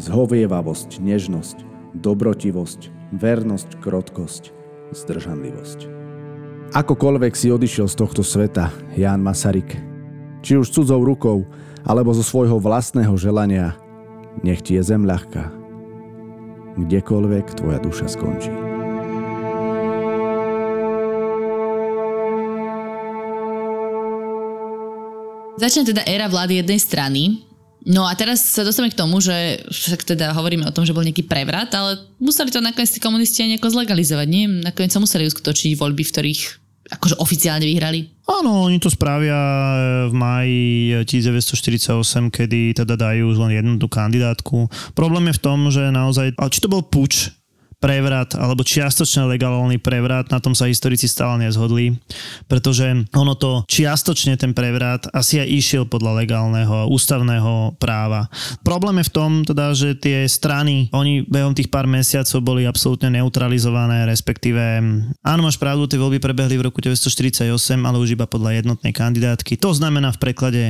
[0.00, 1.56] zhovievavosť, nežnosť,
[2.00, 4.42] dobrotivosť, vernosť, krotkosť,
[4.96, 5.78] zdržanlivosť.
[6.72, 9.76] Akokoľvek si odišiel z tohto sveta, Ján Masaryk,
[10.40, 11.44] či už cudzou rukou,
[11.86, 13.78] alebo zo svojho vlastného želania,
[14.42, 15.54] nech ti je zem ľahká.
[16.76, 18.65] Kdekoľvek tvoja duša skončí.
[25.56, 27.22] Začne teda éra vlády jednej strany.
[27.86, 31.06] No a teraz sa dostaneme k tomu, že však teda hovoríme o tom, že bol
[31.06, 34.44] nejaký prevrat, ale museli to nakoniec tí komunisti aj nejako zlegalizovať, nie?
[34.50, 36.42] Nakoniec sa museli uskutočniť voľby, v ktorých
[36.86, 38.10] akože oficiálne vyhrali.
[38.26, 39.38] Áno, oni to spravia
[40.06, 40.66] v maji
[41.08, 44.66] 1948, kedy teda dajú len jednu tú kandidátku.
[44.92, 47.30] Problém je v tom, že naozaj, či to bol puč,
[47.76, 51.92] prevrat alebo čiastočne legálny prevrat, na tom sa historici stále nezhodli,
[52.48, 58.32] pretože ono to čiastočne ten prevrat asi aj išiel podľa legálneho ústavného práva.
[58.64, 63.12] Problém je v tom teda, že tie strany, oni behom tých pár mesiacov boli absolútne
[63.12, 64.80] neutralizované, respektíve
[65.20, 67.52] áno, máš pravdu, tie voľby prebehli v roku 1948,
[67.84, 69.60] ale už iba podľa jednotnej kandidátky.
[69.60, 70.62] To znamená v preklade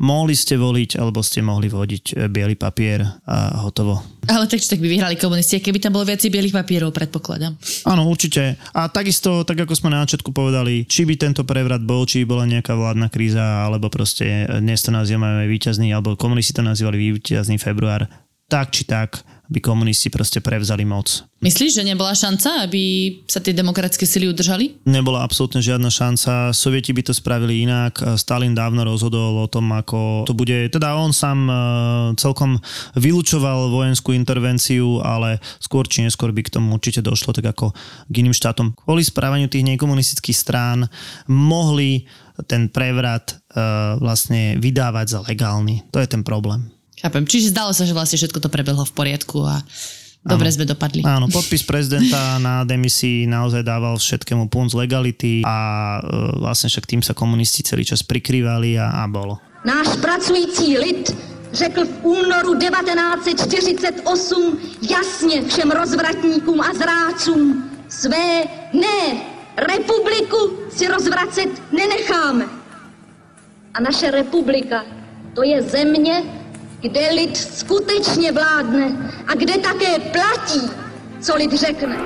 [0.00, 4.15] mohli ste voliť, alebo ste mohli vodiť e, biely papier a hotovo.
[4.26, 7.54] Ale tak tak by vyhrali komunisti, keby tam bolo viac bielých papierov, predpokladám.
[7.86, 8.58] Áno, určite.
[8.74, 12.26] A takisto, tak ako sme na začiatku povedali, či by tento prevrat bol, či by
[12.26, 17.56] bola nejaká vládna kríza, alebo proste dnes to nazývame víťazný, alebo komunisti to nazývali víťazný
[17.62, 18.10] február,
[18.50, 21.22] tak či tak by komunisti proste prevzali moc.
[21.44, 24.82] Myslíš, že nebola šanca, aby sa tie demokratické sily udržali?
[24.88, 26.50] Nebola absolútne žiadna šanca.
[26.56, 28.00] Sovieti by to spravili inak.
[28.16, 30.72] Stalin dávno rozhodol o tom, ako to bude.
[30.72, 31.54] Teda on sám e,
[32.16, 32.58] celkom
[32.96, 37.76] vylúčoval vojenskú intervenciu, ale skôr či neskôr by k tomu určite došlo, tak ako
[38.10, 38.74] k iným štátom.
[38.74, 40.88] Kvôli správaniu tých nekomunistických strán
[41.30, 42.08] mohli
[42.44, 45.88] ten prevrat uh, vlastne vydávať za legálny.
[45.88, 46.75] To je ten problém.
[46.96, 47.28] Chápem.
[47.28, 49.60] Čiže zdalo sa, že vlastne všetko to prebehlo v poriadku a
[50.24, 51.04] dobre sme dopadli.
[51.04, 57.04] Áno, podpis prezidenta na demisii naozaj dával všetkému punc legality a e, vlastne však tým
[57.04, 59.38] sa komunisti celý čas prikrývali a, a bolo.
[59.62, 61.14] Náš pracující lid
[61.52, 64.58] řekl v únoru 1948
[64.90, 69.20] jasně všem rozvratníkům a zrácům své ne,
[69.56, 72.44] republiku si rozvracet nenecháme.
[73.74, 74.84] A naše republika
[75.34, 76.22] to je země,
[76.80, 80.60] kde lid skutečně vládne a kde také platí,
[81.20, 81.96] co lid řekne.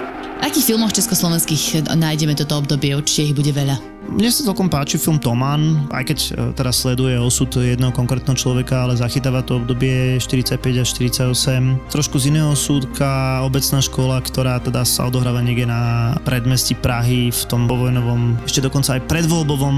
[0.40, 2.96] Akých filmoch československých nájdeme toto obdobie?
[2.96, 3.99] Určite ich bude veľa.
[4.10, 8.82] Mne sa celkom páči film Toman, aj keď e, teraz sleduje osud jedného konkrétneho človeka,
[8.82, 10.88] ale zachytáva to obdobie 45 až
[11.30, 11.78] 48.
[11.94, 17.42] Trošku z iného súdka, obecná škola, ktorá teda sa odohráva niekde na predmestí Prahy v
[17.46, 19.76] tom povojnovom, ešte dokonca aj predvoľbovom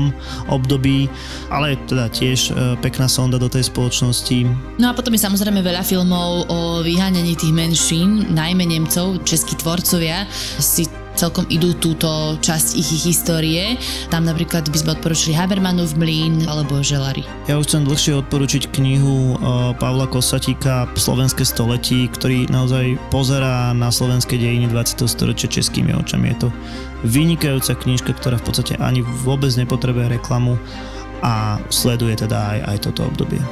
[0.49, 1.12] období,
[1.53, 4.49] ale teda tiež e, pekná sonda do tej spoločnosti.
[4.80, 10.24] No a potom je samozrejme veľa filmov o vyháňaní tých menšín, najmä Nemcov, českí tvorcovia
[10.57, 13.77] si celkom idú túto časť ich histórie.
[14.09, 17.25] Tam napríklad by sme odporučili Habermanov mlín alebo Želary.
[17.47, 19.37] Ja už chcem dlhšie odporučiť knihu
[19.77, 25.05] Pavla Kosatíka Slovenské století, ktorý naozaj pozerá na slovenské dejiny 20.
[25.09, 26.33] storočia českými očami.
[26.33, 26.49] Je to
[27.07, 30.57] vynikajúca knižka, ktorá v podstate ani vôbec nepotrebuje reklamu
[31.23, 33.43] a sleduje teda aj, aj toto obdobie.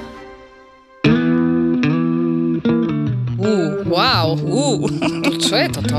[3.40, 4.84] Uh, wow, uh,
[5.44, 5.98] čo je toto?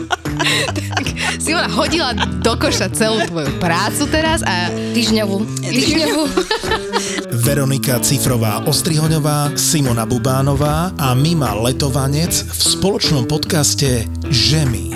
[0.75, 1.05] Tak
[1.39, 5.37] Simona hodila do koša celú tvoju prácu teraz a týždňovú.
[5.63, 6.23] Týždňovú.
[7.41, 14.93] Veronika Cifrová Ostrihoňová, Simona Bubánová a Mima Letovanec v spoločnom podcaste Žemy.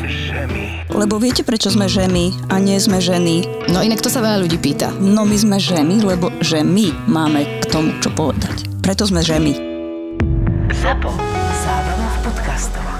[0.95, 3.67] Lebo viete, prečo sme žemy a nie sme ženy?
[3.67, 4.95] No inak to sa veľa ľudí pýta.
[4.95, 8.63] No my sme žemy, lebo že my máme k tomu čo povedať.
[8.79, 9.59] Preto sme žemy.
[10.71, 11.11] Zapo.
[11.65, 12.94] Zábrná v podcastovách.